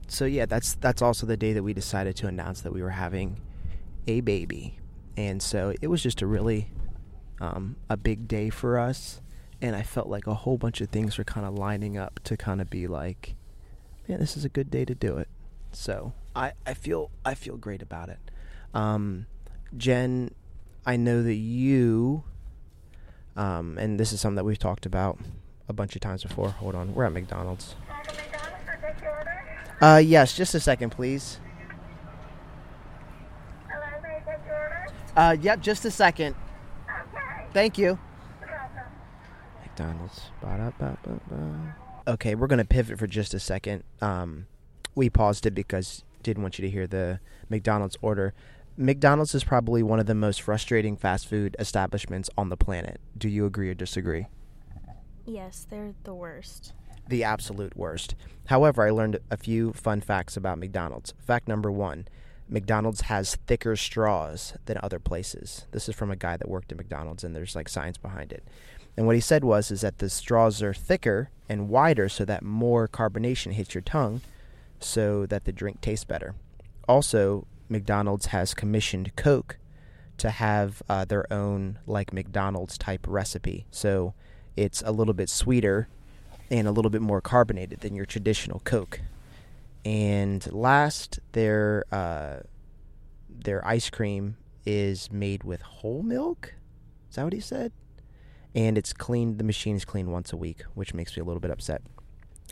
so 0.09 0.25
yeah, 0.25 0.47
that's 0.47 0.75
that's 0.75 1.03
also 1.03 1.27
the 1.27 1.37
day 1.37 1.53
that 1.53 1.63
we 1.63 1.73
decided 1.73 2.17
to 2.17 2.27
announce 2.27 2.61
that 2.63 2.73
we 2.73 2.83
were 2.83 2.91
having 2.91 3.41
a 4.07 4.21
baby, 4.21 4.79
and 5.17 5.43
so 5.43 5.73
it 5.81 5.87
was 5.87 6.03
just 6.03 6.21
a 6.21 6.27
really 6.27 6.71
um, 7.41 7.77
a 7.89 7.97
big 7.97 8.29
day 8.29 8.51
for 8.51 8.79
us, 8.79 9.21
and 9.63 9.75
I 9.75 9.83
felt 9.83 10.09
like 10.09 10.27
a 10.27 10.35
whole 10.35 10.59
bunch 10.59 10.81
of 10.81 10.89
things 10.91 11.17
were 11.17 11.25
kind 11.25 11.47
of 11.47 11.55
lining 11.55 11.97
up 11.97 12.21
to 12.25 12.37
kind 12.37 12.61
of 12.61 12.69
be 12.69 12.87
like, 12.87 13.37
man, 14.09 14.21
this 14.21 14.37
is 14.37 14.45
a 14.45 14.49
good 14.49 14.71
day 14.71 14.85
to 14.85 14.95
do 14.95 15.17
it. 15.17 15.29
So 15.73 16.13
I 16.35 16.53
I 16.67 16.75
feel 16.75 17.11
I 17.25 17.35
feel 17.35 17.57
great 17.57 17.83
about 17.83 18.09
it. 18.09 18.19
Um, 18.75 19.27
Jen, 19.77 20.35
I 20.85 20.97
know 20.97 21.23
that 21.23 21.35
you, 21.35 22.25
um, 23.37 23.79
and 23.79 23.99
this 23.99 24.13
is 24.13 24.21
something 24.21 24.37
that 24.37 24.45
we've 24.45 24.59
talked 24.59 24.87
about 24.87 25.19
a 25.69 25.73
bunch 25.73 25.95
of 25.95 26.01
times 26.01 26.23
before. 26.23 26.51
Hold 26.51 26.75
on, 26.75 26.95
we're 26.95 27.05
at 27.05 27.13
McDonald's. 27.13 27.75
Uh, 29.81 29.97
yes, 30.05 30.37
just 30.37 30.55
a 30.55 30.61
second, 30.61 30.91
please. 30.91 31.41
Uh, 35.17 35.37
yep, 35.41 35.61
just 35.61 35.85
a 35.85 35.91
second. 35.91 36.35
Thank 37.53 37.79
you. 37.79 37.99
McDonald's. 39.63 40.21
Okay, 42.07 42.35
we're 42.35 42.47
gonna 42.47 42.65
pivot 42.65 42.99
for 42.99 43.07
just 43.07 43.35
a 43.35 43.41
second. 43.41 43.85
Um, 44.01 44.47
we 44.95 45.09
paused 45.11 45.47
it 45.47 45.55
because 45.55 46.05
didn't 46.23 46.43
want 46.43 46.59
you 46.59 46.65
to 46.65 46.71
hear 46.71 46.87
the 46.87 47.21
McDonald's 47.49 47.97
order. 48.03 48.35
McDonald's 48.77 49.35
is 49.35 49.45
probably 49.45 49.83
one 49.83 50.01
of 50.01 50.07
the 50.07 50.15
most 50.15 50.41
frustrating 50.41 50.97
fast 50.97 51.27
food 51.27 51.55
establishments 51.59 52.31
on 52.39 52.49
the 52.49 52.57
planet. 52.57 53.01
Do 53.17 53.29
you 53.29 53.45
agree 53.45 53.69
or 53.69 53.75
disagree? 53.75 54.27
Yes, 55.27 55.67
they're 55.69 55.95
the 56.05 56.15
worst. 56.15 56.73
the 57.09 57.25
absolute 57.25 57.77
worst. 57.77 58.15
However, 58.47 58.87
I 58.87 58.91
learned 58.91 59.19
a 59.31 59.37
few 59.37 59.73
fun 59.73 60.01
facts 60.01 60.37
about 60.37 60.59
McDonald's. 60.59 61.13
Fact 61.19 61.49
number 61.49 61.71
one 61.71 62.07
McDonald's 62.49 63.03
has 63.03 63.37
thicker 63.47 63.77
straws 63.77 64.55
than 64.67 64.79
other 64.83 64.99
places. 64.99 65.67
This 65.73 65.89
is 65.89 65.95
from 65.95 66.11
a 66.11 66.17
guy 66.17 66.37
that 66.37 66.49
worked 66.49 66.73
at 66.73 66.79
McDonald's, 66.79 67.23
and 67.25 67.35
there's 67.35 67.55
like 67.57 67.69
science 67.69 67.97
behind 67.97 68.33
it. 68.33 68.45
And 68.97 69.07
what 69.07 69.15
he 69.17 69.21
said 69.21 69.45
was 69.45 69.71
is 69.71 69.81
that 69.83 69.99
the 69.99 70.09
straws 70.11 70.63
are 70.63 70.75
thicker 70.75 71.31
and 71.49 71.69
wider 71.69 72.09
so 72.09 72.25
that 72.25 72.43
more 72.43 72.89
carbonation 72.89 73.53
hits 73.53 73.75
your 73.75 73.83
tongue 73.83 74.21
so 74.81 75.27
that 75.27 75.45
the 75.45 75.53
drink 75.53 75.81
tastes 75.81 76.05
better. 76.05 76.35
Also, 76.89 77.47
McDonald's 77.71 78.27
has 78.27 78.55
commissioned 78.55 79.15
Coke 79.17 79.59
to 80.19 80.31
have 80.31 80.83
uh, 80.89 81.05
their 81.05 81.31
own 81.33 81.79
like 81.87 82.13
McDonald's 82.13 82.77
type 82.77 83.07
recipe. 83.09 83.67
So 83.71 84.15
it's 84.57 84.83
a 84.85 84.93
little 84.93 85.15
bit 85.15 85.31
sweeter 85.31 85.89
and 86.51 86.67
a 86.67 86.73
little 86.73 86.91
bit 86.91 87.01
more 87.01 87.21
carbonated 87.21 87.81
than 87.81 87.95
your 87.95 88.05
traditional 88.05 88.61
Coke. 88.61 89.01
And 89.85 90.53
last, 90.53 91.21
their 91.33 91.85
uh, 91.91 92.41
their 93.29 93.67
ice 93.67 93.89
cream 93.89 94.37
is 94.67 95.11
made 95.11 95.45
with 95.45 95.63
whole 95.63 96.03
milk. 96.03 96.55
Is 97.09 97.17
that 97.17 97.25
what 97.25 97.33
he 97.33 97.41
said? 97.41 97.73
And 98.55 98.77
it's 98.77 98.93
cleaned. 98.93 99.39
The 99.39 99.45
machine 99.45 99.77
is 99.77 99.85
cleaned 99.85 100.13
once 100.13 100.33
a 100.33 100.37
week, 100.37 100.63
which 100.75 100.93
makes 100.93 101.17
me 101.17 101.23
a 101.23 101.25
little 101.25 101.41
bit 101.41 101.51
upset. 101.51 101.83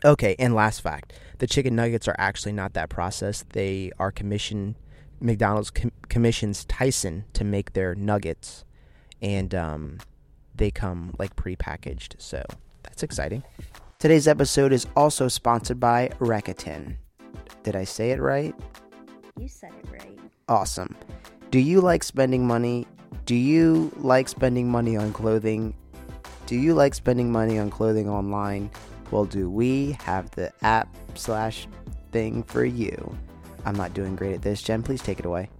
Okay, 0.04 0.36
and 0.38 0.54
last 0.54 0.80
fact: 0.80 1.12
the 1.38 1.46
chicken 1.46 1.76
nuggets 1.76 2.08
are 2.08 2.16
actually 2.18 2.52
not 2.52 2.72
that 2.74 2.88
processed. 2.88 3.50
They 3.50 3.90
are 3.98 4.12
commissioned. 4.12 4.76
McDonald's 5.20 5.70
com- 5.70 5.92
commissions 6.08 6.64
Tyson 6.64 7.24
to 7.32 7.44
make 7.44 7.72
their 7.72 7.94
nuggets, 7.94 8.64
and 9.20 9.54
um, 9.54 9.98
they 10.54 10.70
come 10.70 11.14
like 11.18 11.36
pre-packaged. 11.36 12.16
So 12.18 12.44
that's 12.82 13.02
exciting. 13.02 13.42
Today's 13.98 14.28
episode 14.28 14.72
is 14.72 14.86
also 14.94 15.28
sponsored 15.28 15.80
by 15.80 16.10
Rakuten. 16.20 16.96
Did 17.64 17.74
I 17.74 17.84
say 17.84 18.12
it 18.12 18.20
right? 18.20 18.54
You 19.38 19.48
said 19.48 19.72
it 19.82 19.90
right. 19.90 20.18
Awesome. 20.48 20.96
Do 21.50 21.58
you 21.58 21.80
like 21.80 22.04
spending 22.04 22.46
money? 22.46 22.86
Do 23.24 23.34
you 23.34 23.92
like 23.96 24.28
spending 24.28 24.70
money 24.70 24.96
on 24.96 25.12
clothing? 25.12 25.74
Do 26.46 26.56
you 26.56 26.74
like 26.74 26.94
spending 26.94 27.30
money 27.30 27.58
on 27.58 27.70
clothing 27.70 28.08
online? 28.08 28.70
Well, 29.10 29.24
do 29.24 29.50
we 29.50 29.96
have 30.02 30.30
the 30.32 30.52
app 30.62 30.94
slash 31.14 31.66
thing 32.12 32.42
for 32.42 32.64
you? 32.64 33.16
I'm 33.68 33.76
not 33.76 33.92
doing 33.92 34.16
great 34.16 34.34
at 34.34 34.42
this. 34.42 34.62
Jen, 34.62 34.82
please 34.82 35.02
take 35.02 35.18
it 35.18 35.26
away. 35.26 35.50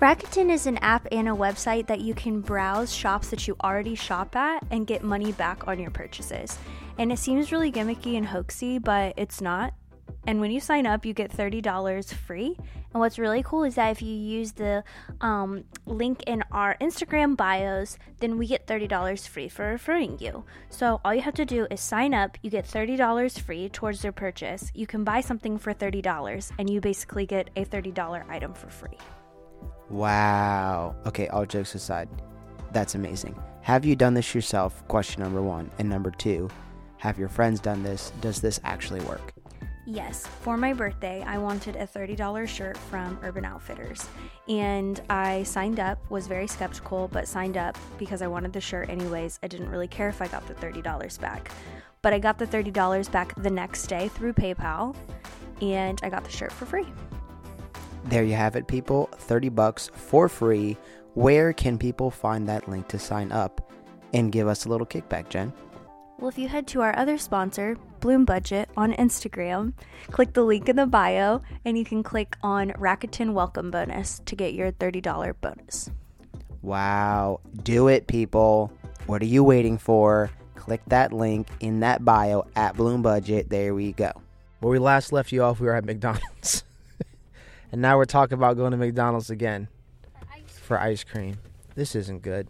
Rakuten 0.00 0.50
is 0.50 0.66
an 0.66 0.78
app 0.78 1.06
and 1.12 1.28
a 1.28 1.32
website 1.32 1.88
that 1.88 2.00
you 2.00 2.14
can 2.14 2.40
browse 2.40 2.94
shops 2.94 3.28
that 3.28 3.46
you 3.46 3.56
already 3.62 3.94
shop 3.94 4.34
at 4.36 4.64
and 4.70 4.86
get 4.86 5.02
money 5.02 5.32
back 5.32 5.68
on 5.68 5.78
your 5.78 5.90
purchases. 5.90 6.56
And 6.96 7.12
it 7.12 7.18
seems 7.18 7.52
really 7.52 7.70
gimmicky 7.70 8.16
and 8.16 8.26
hoaxy, 8.26 8.82
but 8.82 9.12
it's 9.16 9.40
not. 9.40 9.74
And 10.28 10.42
when 10.42 10.50
you 10.50 10.60
sign 10.60 10.86
up, 10.86 11.06
you 11.06 11.14
get 11.14 11.34
$30 11.34 12.12
free. 12.12 12.54
And 12.92 13.00
what's 13.00 13.18
really 13.18 13.42
cool 13.42 13.64
is 13.64 13.76
that 13.76 13.92
if 13.92 14.02
you 14.02 14.14
use 14.14 14.52
the 14.52 14.84
um, 15.22 15.64
link 15.86 16.22
in 16.26 16.44
our 16.52 16.76
Instagram 16.82 17.34
bios, 17.34 17.96
then 18.20 18.36
we 18.36 18.46
get 18.46 18.66
$30 18.66 19.26
free 19.26 19.48
for 19.48 19.64
referring 19.70 20.18
you. 20.18 20.44
So 20.68 21.00
all 21.02 21.14
you 21.14 21.22
have 21.22 21.32
to 21.36 21.46
do 21.46 21.66
is 21.70 21.80
sign 21.80 22.12
up. 22.12 22.36
You 22.42 22.50
get 22.50 22.66
$30 22.66 23.40
free 23.40 23.70
towards 23.70 24.02
their 24.02 24.12
purchase. 24.12 24.70
You 24.74 24.86
can 24.86 25.02
buy 25.02 25.22
something 25.22 25.56
for 25.56 25.72
$30, 25.72 26.52
and 26.58 26.68
you 26.68 26.82
basically 26.82 27.24
get 27.24 27.48
a 27.56 27.64
$30 27.64 28.28
item 28.28 28.52
for 28.52 28.68
free. 28.68 28.98
Wow. 29.88 30.94
Okay, 31.06 31.28
all 31.28 31.46
jokes 31.46 31.74
aside, 31.74 32.10
that's 32.72 32.94
amazing. 32.94 33.34
Have 33.62 33.86
you 33.86 33.96
done 33.96 34.12
this 34.12 34.34
yourself? 34.34 34.86
Question 34.88 35.22
number 35.22 35.40
one. 35.40 35.70
And 35.78 35.88
number 35.88 36.10
two, 36.10 36.50
have 36.98 37.18
your 37.18 37.30
friends 37.30 37.60
done 37.60 37.82
this? 37.82 38.12
Does 38.20 38.42
this 38.42 38.60
actually 38.62 39.00
work? 39.00 39.37
Yes, 39.90 40.26
for 40.26 40.58
my 40.58 40.74
birthday, 40.74 41.24
I 41.26 41.38
wanted 41.38 41.74
a 41.76 41.86
$30 41.86 42.46
shirt 42.46 42.76
from 42.76 43.18
Urban 43.22 43.46
Outfitters. 43.46 44.06
And 44.46 45.00
I 45.08 45.44
signed 45.44 45.80
up, 45.80 45.98
was 46.10 46.26
very 46.26 46.46
skeptical, 46.46 47.08
but 47.10 47.26
signed 47.26 47.56
up 47.56 47.78
because 47.96 48.20
I 48.20 48.26
wanted 48.26 48.52
the 48.52 48.60
shirt 48.60 48.90
anyways. 48.90 49.38
I 49.42 49.46
didn't 49.48 49.70
really 49.70 49.88
care 49.88 50.10
if 50.10 50.20
I 50.20 50.28
got 50.28 50.46
the 50.46 50.52
$30 50.52 51.18
back. 51.22 51.50
But 52.02 52.12
I 52.12 52.18
got 52.18 52.36
the 52.36 52.46
$30 52.46 53.10
back 53.10 53.34
the 53.40 53.48
next 53.48 53.86
day 53.86 54.08
through 54.08 54.34
PayPal, 54.34 54.94
and 55.62 55.98
I 56.02 56.10
got 56.10 56.22
the 56.22 56.30
shirt 56.30 56.52
for 56.52 56.66
free. 56.66 56.86
There 58.04 58.24
you 58.24 58.34
have 58.34 58.56
it, 58.56 58.68
people. 58.68 59.08
30 59.12 59.48
bucks 59.48 59.90
for 59.94 60.28
free. 60.28 60.76
Where 61.14 61.54
can 61.54 61.78
people 61.78 62.10
find 62.10 62.46
that 62.46 62.68
link 62.68 62.88
to 62.88 62.98
sign 62.98 63.32
up 63.32 63.72
and 64.12 64.30
give 64.30 64.48
us 64.48 64.66
a 64.66 64.68
little 64.68 64.86
kickback, 64.86 65.30
Jen? 65.30 65.50
Well, 66.18 66.28
if 66.28 66.36
you 66.36 66.48
head 66.48 66.66
to 66.68 66.80
our 66.80 66.98
other 66.98 67.16
sponsor, 67.16 67.76
Bloom 68.00 68.24
Budget, 68.24 68.68
on 68.76 68.92
Instagram, 68.94 69.74
click 70.10 70.32
the 70.32 70.42
link 70.42 70.68
in 70.68 70.74
the 70.74 70.84
bio, 70.84 71.42
and 71.64 71.78
you 71.78 71.84
can 71.84 72.02
click 72.02 72.36
on 72.42 72.70
Rakuten 72.70 73.34
Welcome 73.34 73.70
Bonus 73.70 74.20
to 74.26 74.34
get 74.34 74.52
your 74.52 74.72
$30 74.72 75.34
bonus. 75.40 75.92
Wow. 76.60 77.38
Do 77.62 77.86
it, 77.86 78.08
people. 78.08 78.72
What 79.06 79.22
are 79.22 79.26
you 79.26 79.44
waiting 79.44 79.78
for? 79.78 80.28
Click 80.56 80.80
that 80.88 81.12
link 81.12 81.46
in 81.60 81.80
that 81.80 82.04
bio 82.04 82.48
at 82.56 82.76
Bloom 82.76 83.00
Budget. 83.00 83.48
There 83.48 83.72
we 83.72 83.92
go. 83.92 84.10
Where 84.58 84.72
we 84.72 84.80
last 84.80 85.12
left 85.12 85.30
you 85.30 85.44
off, 85.44 85.60
we 85.60 85.68
were 85.68 85.76
at 85.76 85.84
McDonald's. 85.84 86.64
and 87.72 87.80
now 87.80 87.96
we're 87.96 88.06
talking 88.06 88.36
about 88.36 88.56
going 88.56 88.72
to 88.72 88.76
McDonald's 88.76 89.30
again 89.30 89.68
for 90.62 90.80
ice 90.80 91.04
cream. 91.04 91.36
This 91.76 91.94
isn't 91.94 92.22
good. 92.22 92.48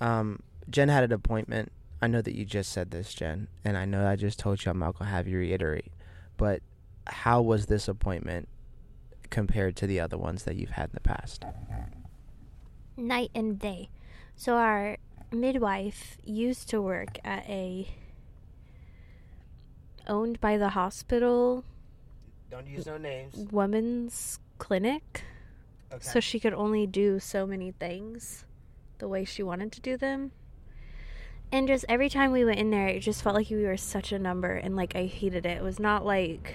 Um, 0.00 0.40
Jen 0.68 0.88
had 0.88 1.04
an 1.04 1.12
appointment. 1.12 1.70
I 2.02 2.06
know 2.06 2.22
that 2.22 2.34
you 2.34 2.44
just 2.44 2.72
said 2.72 2.90
this, 2.90 3.12
Jen, 3.14 3.48
and 3.64 3.76
I 3.76 3.84
know 3.84 4.06
I 4.08 4.16
just 4.16 4.38
told 4.38 4.64
you 4.64 4.70
I'm 4.70 4.78
not 4.78 4.98
gonna 4.98 5.10
have 5.10 5.28
you 5.28 5.38
reiterate. 5.38 5.92
But 6.36 6.62
how 7.06 7.42
was 7.42 7.66
this 7.66 7.88
appointment 7.88 8.48
compared 9.28 9.76
to 9.76 9.86
the 9.86 10.00
other 10.00 10.16
ones 10.16 10.44
that 10.44 10.56
you've 10.56 10.70
had 10.70 10.90
in 10.90 10.94
the 10.94 11.00
past? 11.00 11.44
night 12.96 13.30
and 13.34 13.58
day. 13.58 13.88
So 14.36 14.56
our 14.56 14.98
midwife 15.32 16.18
used 16.24 16.68
to 16.70 16.82
work 16.82 17.18
at 17.24 17.48
a 17.48 17.88
owned 20.06 20.40
by 20.40 20.58
the 20.58 20.70
hospital 20.70 21.64
Don't 22.50 22.66
use 22.66 22.84
no 22.86 22.98
names. 22.98 23.36
women's 23.50 24.38
clinic. 24.58 25.24
So 26.00 26.20
she 26.20 26.38
could 26.40 26.52
only 26.54 26.86
do 26.86 27.18
so 27.20 27.46
many 27.46 27.72
things. 27.72 28.44
the 28.98 29.08
way 29.08 29.24
she 29.24 29.42
wanted 29.42 29.72
to 29.72 29.80
do 29.80 29.96
them. 29.96 30.30
And 31.52 31.66
just 31.66 31.84
every 31.88 32.08
time 32.08 32.30
we 32.30 32.44
went 32.44 32.58
in 32.58 32.70
there, 32.70 32.86
it 32.86 33.00
just 33.00 33.22
felt 33.22 33.34
like 33.34 33.50
we 33.50 33.64
were 33.64 33.76
such 33.76 34.12
a 34.12 34.18
number, 34.18 34.52
and 34.52 34.76
like 34.76 34.94
I 34.94 35.06
hated 35.06 35.46
it. 35.46 35.58
It 35.58 35.62
was 35.62 35.80
not 35.80 36.04
like 36.04 36.54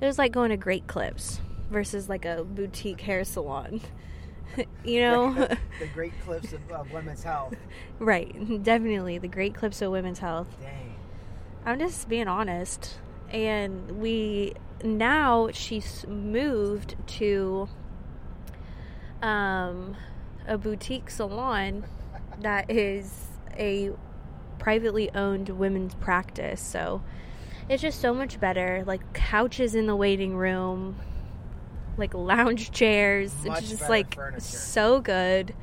it 0.00 0.06
was 0.06 0.18
like 0.18 0.32
going 0.32 0.50
to 0.50 0.56
Great 0.56 0.86
Clips 0.86 1.40
versus 1.70 2.08
like 2.08 2.24
a 2.24 2.44
boutique 2.44 3.00
hair 3.00 3.24
salon. 3.24 3.80
you 4.84 5.00
know, 5.00 5.34
the 5.80 5.86
great 5.94 6.12
clips 6.24 6.52
of, 6.52 6.60
of 6.70 6.90
women's 6.92 7.24
health. 7.24 7.54
right? 7.98 8.62
Definitely 8.62 9.18
the 9.18 9.28
Great 9.28 9.54
Clips 9.54 9.82
of 9.82 9.90
women's 9.90 10.20
health. 10.20 10.48
Dang. 10.60 10.94
I'm 11.66 11.78
just 11.78 12.08
being 12.08 12.28
honest. 12.28 12.98
And 13.30 14.00
we 14.00 14.54
now 14.84 15.50
she's 15.52 16.06
moved 16.06 16.94
to 17.06 17.68
um, 19.22 19.96
a 20.46 20.58
boutique 20.58 21.10
salon 21.10 21.84
that 22.40 22.70
is 22.70 23.26
a 23.56 23.90
privately 24.58 25.10
owned 25.14 25.48
women's 25.50 25.94
practice. 25.94 26.60
So 26.60 27.02
it's 27.68 27.82
just 27.82 28.00
so 28.00 28.12
much 28.14 28.40
better. 28.40 28.84
Like 28.86 29.12
couches 29.12 29.74
in 29.74 29.86
the 29.86 29.96
waiting 29.96 30.36
room, 30.36 30.96
like 31.96 32.14
lounge 32.14 32.70
chairs. 32.70 33.32
Much 33.44 33.60
it's 33.60 33.70
just 33.70 33.88
like 33.88 34.14
furniture. 34.14 34.40
so 34.40 35.00
good. 35.00 35.54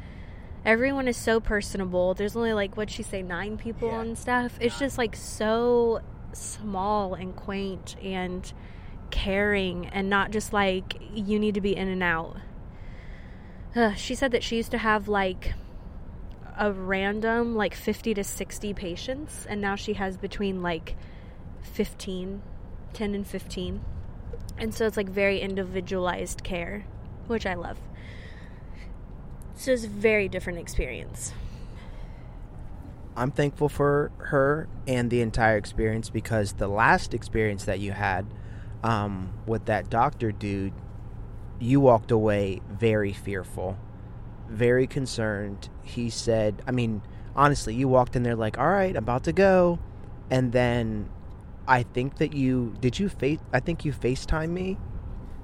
Everyone 0.63 1.07
is 1.07 1.17
so 1.17 1.39
personable. 1.39 2.13
There's 2.13 2.35
only 2.35 2.53
like 2.53 2.77
what 2.77 2.89
she 2.89 3.01
say 3.03 3.21
nine 3.23 3.57
people 3.57 3.89
Yeah. 3.89 4.01
and 4.01 4.17
stuff. 4.17 4.57
It's 4.61 4.77
just 4.77 4.97
like 4.97 5.15
so 5.15 6.01
small 6.33 7.13
and 7.15 7.35
quaint 7.35 7.95
and 8.01 8.51
caring 9.09 9.87
and 9.87 10.09
not 10.09 10.31
just 10.31 10.53
like 10.53 11.01
you 11.13 11.37
need 11.39 11.55
to 11.55 11.61
be 11.61 11.75
in 11.75 11.87
and 11.87 12.03
out. 12.03 12.37
Ugh, 13.75 13.95
she 13.97 14.15
said 14.15 14.31
that 14.31 14.43
she 14.43 14.57
used 14.57 14.71
to 14.71 14.77
have 14.77 15.07
like 15.07 15.53
a 16.61 16.71
random 16.71 17.55
like 17.55 17.73
50 17.73 18.13
to 18.13 18.23
60 18.23 18.73
patients 18.73 19.45
and 19.49 19.59
now 19.59 19.75
she 19.75 19.93
has 19.93 20.15
between 20.15 20.61
like 20.61 20.95
15 21.63 22.41
10 22.93 23.15
and 23.15 23.27
15 23.27 23.81
and 24.57 24.73
so 24.73 24.85
it's 24.85 24.95
like 24.95 25.09
very 25.09 25.41
individualized 25.41 26.43
care 26.43 26.85
which 27.27 27.45
i 27.45 27.53
love. 27.53 27.77
So 29.61 29.71
it's 29.71 29.83
a 29.83 29.89
very 29.89 30.27
different 30.27 30.57
experience. 30.57 31.33
I'm 33.15 33.29
thankful 33.29 33.69
for 33.69 34.11
her 34.17 34.67
and 34.87 35.11
the 35.11 35.21
entire 35.21 35.57
experience 35.57 36.09
because 36.09 36.53
the 36.53 36.67
last 36.67 37.13
experience 37.13 37.65
that 37.65 37.79
you 37.79 37.91
had 37.91 38.25
um, 38.83 39.31
with 39.45 39.65
that 39.65 39.89
doctor 39.89 40.31
dude, 40.31 40.73
you 41.59 41.79
walked 41.79 42.09
away 42.09 42.61
very 42.71 43.13
fearful, 43.13 43.77
very 44.51 44.87
concerned. 44.87 45.69
He 45.81 46.09
said, 46.09 46.61
I 46.67 46.71
mean, 46.71 47.01
honestly, 47.35 47.73
you 47.73 47.87
walked 47.87 48.15
in 48.15 48.23
there 48.23 48.35
like, 48.35 48.57
all 48.57 48.69
right, 48.69 48.95
about 48.95 49.23
to 49.25 49.33
go. 49.33 49.79
And 50.29 50.51
then 50.51 51.09
I 51.67 51.83
think 51.83 52.17
that 52.17 52.33
you, 52.33 52.75
did 52.79 52.99
you 52.99 53.09
face, 53.09 53.39
I 53.53 53.59
think 53.59 53.85
you 53.85 53.93
FaceTime 53.93 54.49
me. 54.49 54.77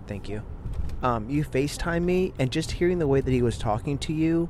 Thank 0.07 0.29
you. 0.29 0.43
Um, 1.01 1.29
you 1.29 1.43
FaceTime 1.43 2.03
me, 2.03 2.33
and 2.39 2.51
just 2.51 2.71
hearing 2.71 2.99
the 2.99 3.07
way 3.07 3.21
that 3.21 3.31
he 3.31 3.41
was 3.41 3.57
talking 3.57 3.97
to 3.99 4.13
you 4.13 4.49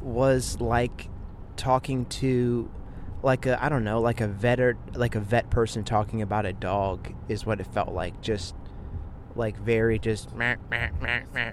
was 0.00 0.60
like 0.60 1.08
talking 1.56 2.04
to 2.06 2.70
like 3.22 3.46
a 3.46 3.62
I 3.64 3.68
don't 3.68 3.84
know 3.84 4.00
like 4.00 4.20
a 4.20 4.28
vet 4.28 4.60
or 4.60 4.76
like 4.94 5.14
a 5.14 5.20
vet 5.20 5.50
person 5.50 5.82
talking 5.82 6.20
about 6.20 6.44
a 6.44 6.52
dog 6.52 7.12
is 7.28 7.46
what 7.46 7.60
it 7.60 7.66
felt 7.68 7.92
like 7.92 8.20
just 8.20 8.54
like 9.34 9.56
very 9.58 9.98
just 9.98 10.34
meh, 10.34 10.56
meh, 10.70 10.90
meh. 11.00 11.52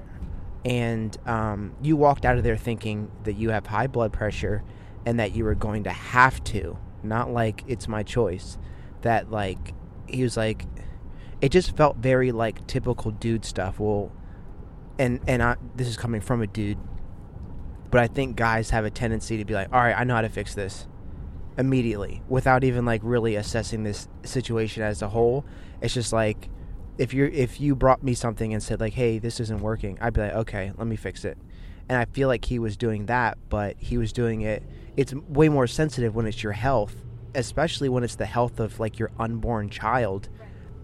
And 0.63 1.17
um, 1.27 1.75
you 1.81 1.95
walked 1.95 2.25
out 2.25 2.37
of 2.37 2.43
there 2.43 2.57
thinking 2.57 3.11
that 3.23 3.33
you 3.33 3.49
have 3.49 3.65
high 3.67 3.87
blood 3.87 4.13
pressure 4.13 4.63
and 5.05 5.19
that 5.19 5.33
you 5.33 5.43
were 5.43 5.55
going 5.55 5.83
to 5.83 5.91
have 5.91 6.43
to 6.43 6.77
not 7.03 7.31
like 7.31 7.63
it's 7.67 7.87
my 7.87 8.03
choice 8.03 8.57
that 9.01 9.31
like 9.31 9.73
he 10.07 10.21
was 10.21 10.37
like 10.37 10.65
it 11.41 11.49
just 11.49 11.75
felt 11.75 11.97
very 11.97 12.31
like 12.31 12.65
typical 12.67 13.09
dude 13.09 13.43
stuff 13.43 13.79
well 13.79 14.11
and 14.99 15.19
and 15.27 15.41
I, 15.41 15.55
this 15.75 15.87
is 15.87 15.97
coming 15.97 16.21
from 16.21 16.41
a 16.41 16.47
dude 16.47 16.77
but 17.91 17.99
I 17.99 18.07
think 18.07 18.37
guys 18.37 18.69
have 18.69 18.85
a 18.85 18.89
tendency 18.89 19.37
to 19.37 19.45
be 19.45 19.53
like, 19.53 19.67
all 19.71 19.81
right, 19.81 19.95
I 19.95 20.05
know 20.05 20.15
how 20.15 20.21
to 20.21 20.29
fix 20.29 20.55
this 20.55 20.87
immediately 21.57 22.23
without 22.29 22.63
even 22.63 22.85
like 22.85 23.01
really 23.03 23.35
assessing 23.35 23.83
this 23.83 24.07
situation 24.23 24.81
as 24.81 25.01
a 25.01 25.09
whole. 25.09 25.45
It's 25.81 25.93
just 25.93 26.13
like 26.13 26.49
if 26.97 27.13
you're 27.13 27.27
if 27.27 27.59
you 27.59 27.75
brought 27.75 28.03
me 28.03 28.13
something 28.13 28.53
and 28.53 28.61
said 28.61 28.79
like, 28.79 28.93
hey, 28.93 29.19
this 29.19 29.39
isn't 29.39 29.61
working, 29.61 29.97
I'd 30.01 30.13
be 30.13 30.21
like, 30.21 30.33
okay, 30.33 30.71
let 30.77 30.87
me 30.87 30.95
fix 30.95 31.25
it. 31.25 31.37
And 31.89 31.97
I 31.97 32.05
feel 32.05 32.27
like 32.27 32.45
he 32.45 32.59
was 32.59 32.77
doing 32.77 33.07
that, 33.07 33.37
but 33.49 33.75
he 33.77 33.97
was 33.97 34.13
doing 34.13 34.41
it. 34.41 34.63
It's 34.95 35.13
way 35.13 35.49
more 35.49 35.67
sensitive 35.67 36.15
when 36.15 36.25
it's 36.25 36.43
your 36.43 36.53
health, 36.53 36.95
especially 37.35 37.89
when 37.89 38.03
it's 38.03 38.15
the 38.15 38.25
health 38.25 38.59
of 38.59 38.79
like 38.79 38.99
your 38.99 39.11
unborn 39.19 39.69
child 39.69 40.29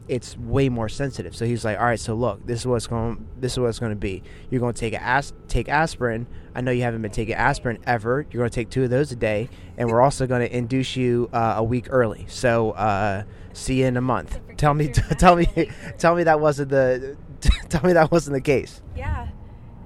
it's 0.07 0.37
way 0.37 0.69
more 0.69 0.89
sensitive. 0.89 1.35
So 1.35 1.45
he's 1.45 1.65
like, 1.65 1.77
"All 1.77 1.85
right, 1.85 1.99
so 1.99 2.13
look, 2.13 2.45
this 2.45 2.61
is 2.61 2.67
what's 2.67 2.87
going. 2.87 3.27
This 3.39 3.53
is 3.53 3.59
what 3.59 3.67
it's 3.67 3.79
going 3.79 3.91
to 3.91 3.95
be. 3.95 4.23
You're 4.49 4.61
going 4.61 4.73
to 4.73 4.79
take 4.79 4.93
as- 4.93 5.33
take 5.47 5.69
aspirin. 5.69 6.27
I 6.55 6.61
know 6.61 6.71
you 6.71 6.83
haven't 6.83 7.01
been 7.01 7.11
taking 7.11 7.35
aspirin 7.35 7.79
ever. 7.85 8.25
You're 8.31 8.41
going 8.41 8.49
to 8.49 8.55
take 8.55 8.69
two 8.69 8.83
of 8.83 8.89
those 8.89 9.11
a 9.11 9.15
day, 9.15 9.49
and 9.77 9.89
we're 9.89 10.01
also 10.01 10.27
going 10.27 10.41
to 10.41 10.55
induce 10.55 10.95
you 10.95 11.29
uh, 11.33 11.55
a 11.57 11.63
week 11.63 11.87
early. 11.89 12.25
So 12.29 12.71
uh, 12.71 13.23
see 13.53 13.81
you 13.81 13.85
in 13.85 13.97
a 13.97 14.01
month. 14.01 14.39
Tell 14.57 14.73
me, 14.73 14.87
tell 15.17 15.35
me, 15.35 15.47
tell 15.97 16.15
me 16.15 16.23
that 16.23 16.39
wasn't 16.39 16.69
the, 16.69 17.17
tell 17.69 17.83
me 17.83 17.93
that 17.93 18.11
wasn't 18.11 18.35
the 18.35 18.41
case. 18.41 18.81
Yeah, 18.95 19.27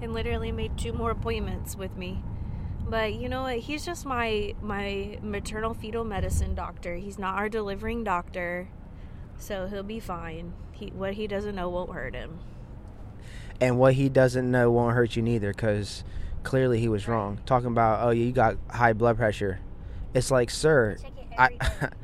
and 0.01 0.13
literally 0.13 0.51
made 0.51 0.77
two 0.77 0.93
more 0.93 1.11
appointments 1.11 1.75
with 1.75 1.95
me. 1.97 2.23
But 2.87 3.13
you 3.13 3.29
know 3.29 3.43
what? 3.43 3.57
He's 3.59 3.85
just 3.85 4.05
my 4.05 4.53
my 4.61 5.17
maternal 5.21 5.73
fetal 5.73 6.03
medicine 6.03 6.55
doctor. 6.55 6.95
He's 6.95 7.17
not 7.17 7.35
our 7.35 7.47
delivering 7.47 8.03
doctor, 8.03 8.67
so 9.41 9.67
he'll 9.67 9.83
be 9.83 9.99
fine. 9.99 10.53
He 10.71 10.87
what 10.87 11.13
he 11.13 11.27
doesn't 11.27 11.55
know 11.55 11.69
won't 11.69 11.93
hurt 11.93 12.13
him. 12.15 12.39
And 13.59 13.77
what 13.77 13.93
he 13.93 14.09
doesn't 14.09 14.49
know 14.49 14.71
won't 14.71 14.95
hurt 14.95 15.15
you 15.15 15.21
neither, 15.21 15.51
because 15.51 16.03
clearly 16.43 16.79
he 16.79 16.87
was 16.87 17.07
wrong. 17.07 17.39
Talking 17.45 17.67
about, 17.67 18.05
oh, 18.05 18.09
you 18.09 18.31
got 18.31 18.57
high 18.69 18.93
blood 18.93 19.17
pressure. 19.17 19.59
It's 20.13 20.31
like, 20.31 20.49
sir, 20.49 20.97
I, 21.37 21.49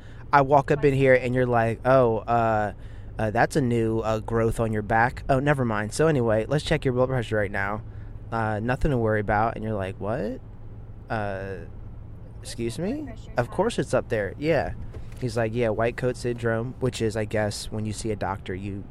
I 0.34 0.42
walk 0.42 0.72
up 0.72 0.86
in 0.86 0.94
here 0.94 1.14
and 1.16 1.34
you're 1.34 1.48
like, 1.48 1.80
oh, 1.86 2.18
uh, 2.20 2.74
uh, 3.18 3.32
that's 3.32 3.56
a 3.56 3.62
new 3.62 4.00
uh, 4.00 4.20
growth 4.20 4.60
on 4.60 4.72
your 4.72 4.84
back. 4.84 5.24
Oh, 5.30 5.40
never 5.40 5.66
mind. 5.66 5.94
So 5.94 6.08
anyway, 6.08 6.46
let's 6.48 6.64
check 6.64 6.86
your 6.86 6.94
blood 6.94 7.10
pressure 7.10 7.38
right 7.38 7.52
now. 7.52 7.82
Uh, 8.32 8.60
nothing 8.60 8.92
to 8.92 8.98
worry 8.98 9.22
about. 9.22 9.56
And 9.56 9.64
you're 9.64 9.74
like, 9.74 10.00
what? 10.00 10.40
Uh, 11.10 11.56
excuse 12.42 12.78
me? 12.78 13.08
Of 13.38 13.50
course 13.50 13.80
it's 13.80 13.94
up 13.94 14.10
there. 14.10 14.36
Yeah. 14.38 14.74
He's 15.22 15.38
like, 15.38 15.54
yeah, 15.54 15.70
white 15.70 15.98
coat 15.98 16.18
syndrome, 16.18 16.76
which 16.80 17.02
is, 17.02 17.16
I 17.16 17.26
guess, 17.26 17.72
when 17.72 17.86
you 17.86 17.94
see 17.94 18.12
a 18.12 18.16
doctor, 18.16 18.54
you 18.54 18.84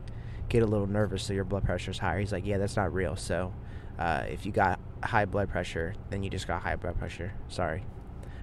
get 0.49 0.63
a 0.63 0.67
little 0.67 0.87
nervous 0.87 1.25
so 1.25 1.33
your 1.33 1.45
blood 1.45 1.65
pressure's 1.65 1.99
higher. 1.99 2.21
He's 2.21 2.33
like, 2.33 2.47
yeah, 2.47 2.59
that's 2.59 2.77
not 2.77 2.93
real. 2.93 3.17
So 3.17 3.53
uh, 3.99 4.25
if 4.29 4.47
you 4.47 4.53
got 4.53 4.79
high 5.03 5.25
blood 5.25 5.49
pressure, 5.49 5.95
then 6.11 6.23
you 6.23 6.31
just 6.31 6.47
got 6.47 6.63
high 6.63 6.77
blood 6.77 6.99
pressure. 6.99 7.33
Sorry. 7.49 7.85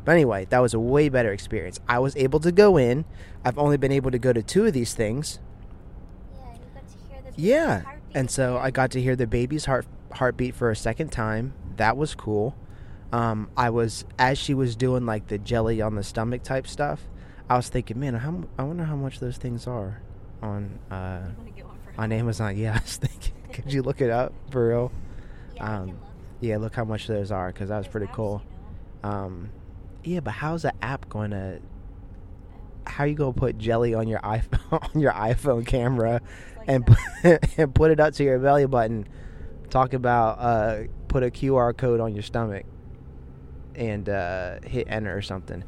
But 0.05 0.13
anyway, 0.13 0.45
that 0.49 0.59
was 0.59 0.73
a 0.73 0.79
way 0.79 1.09
better 1.09 1.31
experience. 1.31 1.79
I 1.87 1.99
was 1.99 2.15
able 2.15 2.39
to 2.41 2.51
go 2.51 2.77
in. 2.77 3.05
I've 3.45 3.57
only 3.57 3.77
been 3.77 3.91
able 3.91 4.11
to 4.11 4.19
go 4.19 4.33
to 4.33 4.43
two 4.43 4.65
of 4.65 4.73
these 4.73 4.93
things. 4.93 5.39
Yeah, 6.33 6.53
you 6.53 6.59
got 6.73 6.87
to 6.87 6.97
hear 6.97 7.31
the 7.31 7.41
Yeah. 7.41 7.81
And 8.13 8.29
so 8.29 8.57
I 8.57 8.69
got 8.69 8.91
to 8.91 9.01
hear 9.01 9.15
the 9.15 9.27
baby's 9.27 9.65
heart 9.65 9.85
heartbeat 10.11 10.53
for 10.53 10.69
a 10.69 10.75
second 10.75 11.11
time. 11.11 11.53
That 11.77 11.97
was 11.97 12.13
cool. 12.13 12.55
Um, 13.11 13.49
I 13.55 13.69
was 13.69 14.05
as 14.19 14.37
she 14.37 14.53
was 14.53 14.75
doing 14.75 15.05
like 15.05 15.27
the 15.27 15.37
jelly 15.37 15.81
on 15.81 15.95
the 15.95 16.03
stomach 16.03 16.43
type 16.43 16.67
stuff. 16.67 17.07
I 17.53 17.55
was 17.55 17.69
thinking, 17.69 17.99
man, 17.99 18.15
how, 18.15 18.43
I 18.57 18.63
wonder 18.63 18.83
how 18.83 18.95
much 18.95 19.19
those 19.19 19.37
things 19.37 19.67
are 19.67 20.01
on 20.41 20.79
uh, 20.89 21.21
on 21.99 22.11
Amazon. 22.11 22.57
Yeah, 22.57 22.71
I 22.71 22.81
was 22.81 22.97
thinking, 22.97 23.33
could 23.53 23.71
you 23.71 23.83
look 23.83 24.01
it 24.01 24.09
up 24.09 24.33
for 24.49 24.69
real? 24.69 24.91
Yeah, 25.55 25.81
Um, 25.81 25.87
look. 25.89 25.95
Yeah, 26.39 26.57
look 26.57 26.73
how 26.73 26.83
much 26.83 27.05
those 27.05 27.31
are 27.31 27.49
because 27.51 27.69
that 27.69 27.77
was 27.77 27.87
pretty 27.87 28.07
cool. 28.11 28.41
you 29.03 29.09
know. 29.09 29.15
Um, 29.15 29.49
yeah, 30.03 30.19
but 30.21 30.31
how's 30.31 30.63
the 30.63 30.73
app 30.83 31.07
going 31.09 31.29
to? 31.29 31.59
How 32.87 33.03
are 33.03 33.07
you 33.07 33.13
gonna 33.13 33.33
put 33.33 33.59
jelly 33.59 33.93
on 33.93 34.07
your 34.07 34.19
iPhone 34.21 34.89
on 34.95 34.99
your 34.99 35.13
iPhone 35.13 35.63
camera 35.63 36.21
Like 36.57 36.67
and 36.67 36.87
put, 36.87 36.97
and 37.59 37.75
put 37.75 37.91
it 37.91 37.99
up 37.99 38.15
to 38.15 38.23
your 38.23 38.39
belly 38.39 38.65
button? 38.65 39.07
Talk 39.69 39.93
about 39.93 40.39
uh, 40.39 40.83
put 41.07 41.21
a 41.21 41.29
QR 41.29 41.77
code 41.77 41.99
on 41.99 42.15
your 42.15 42.23
stomach 42.23 42.65
and 43.75 44.09
uh, 44.09 44.59
hit 44.63 44.87
enter 44.89 45.15
or 45.15 45.21
something. 45.21 45.63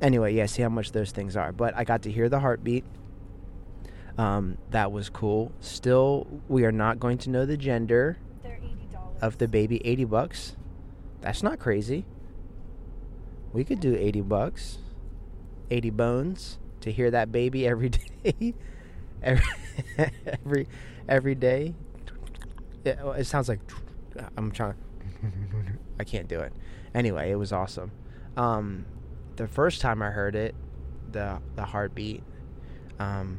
Anyway, 0.00 0.34
yeah, 0.34 0.46
see 0.46 0.62
how 0.62 0.68
much 0.68 0.92
those 0.92 1.10
things 1.10 1.36
are. 1.36 1.52
But 1.52 1.76
I 1.76 1.84
got 1.84 2.02
to 2.02 2.10
hear 2.10 2.28
the 2.28 2.40
heartbeat. 2.40 2.84
Um, 4.16 4.58
that 4.70 4.90
was 4.92 5.10
cool. 5.10 5.52
Still, 5.60 6.26
we 6.48 6.64
are 6.64 6.72
not 6.72 6.98
going 6.98 7.18
to 7.18 7.30
know 7.30 7.46
the 7.46 7.56
gender 7.56 8.18
eighty 8.44 8.88
of 9.20 9.38
the 9.38 9.48
baby 9.48 9.80
80 9.84 10.04
bucks 10.04 10.56
that's 11.20 11.42
not 11.42 11.58
crazy 11.58 12.04
we 13.52 13.64
could 13.64 13.80
do 13.80 13.96
80 13.96 14.20
bucks 14.20 14.78
80 15.72 15.90
bones 15.90 16.58
to 16.82 16.92
hear 16.92 17.10
that 17.10 17.32
baby 17.32 17.66
every 17.66 17.88
day 18.22 18.54
every 19.20 19.44
every 20.28 20.68
every 21.08 21.34
day 21.34 21.74
it, 22.84 22.96
it 23.16 23.24
sounds 23.26 23.48
like 23.48 23.58
i'm 24.36 24.52
trying 24.52 24.74
i 25.98 26.04
can't 26.04 26.28
do 26.28 26.38
it 26.38 26.52
Anyway, 26.94 27.30
it 27.30 27.36
was 27.36 27.52
awesome. 27.52 27.90
Um, 28.36 28.86
the 29.38 29.48
first 29.48 29.80
time 29.80 30.02
I 30.02 30.10
heard 30.10 30.34
it, 30.34 30.54
the 31.10 31.40
the 31.56 31.64
heartbeat, 31.64 32.22
um, 32.98 33.38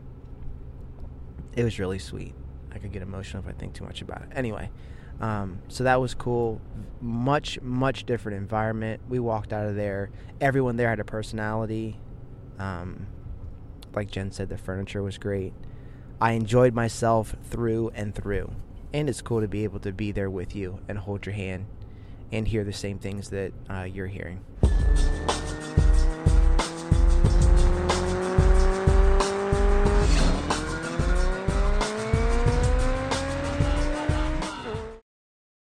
it 1.56 1.64
was 1.64 1.78
really 1.78 2.00
sweet. 2.00 2.34
I 2.72 2.80
could 2.80 2.92
get 2.92 3.02
emotional 3.02 3.44
if 3.44 3.50
I 3.50 3.52
think 3.52 3.74
too 3.74 3.84
much 3.84 4.02
about 4.02 4.22
it. 4.22 4.30
Anyway, 4.34 4.72
um, 5.20 5.60
so 5.68 5.84
that 5.84 6.00
was 6.00 6.14
cool. 6.14 6.62
Much 7.02 7.62
much 7.62 8.06
different 8.06 8.38
environment. 8.38 9.02
We 9.10 9.20
walked 9.20 9.52
out 9.52 9.66
of 9.66 9.76
there. 9.76 10.10
Everyone 10.40 10.78
there 10.78 10.90
had 10.90 11.00
a 11.00 11.06
personality. 11.06 12.00
Um, 12.58 13.08
like 13.94 14.10
Jen 14.10 14.32
said, 14.32 14.50
the 14.50 14.58
furniture 14.58 15.04
was 15.04 15.18
great. 15.18 15.54
I 16.22 16.34
enjoyed 16.34 16.74
myself 16.74 17.36
through 17.44 17.92
and 17.94 18.16
through. 18.16 18.54
And 18.94 19.10
it's 19.10 19.22
cool 19.22 19.42
to 19.42 19.48
be 19.48 19.66
able 19.66 19.80
to 19.82 19.92
be 19.92 20.12
there 20.12 20.30
with 20.30 20.56
you 20.56 20.80
and 20.88 20.98
hold 20.98 21.26
your 21.26 21.36
hand 21.36 21.68
and 22.32 22.48
hear 22.48 22.64
the 22.64 22.74
same 22.74 23.00
things 23.00 23.30
that 23.30 23.54
uh, 23.70 23.84
you're 23.84 24.08
hearing. 24.08 24.44
Yeah. 25.80 26.09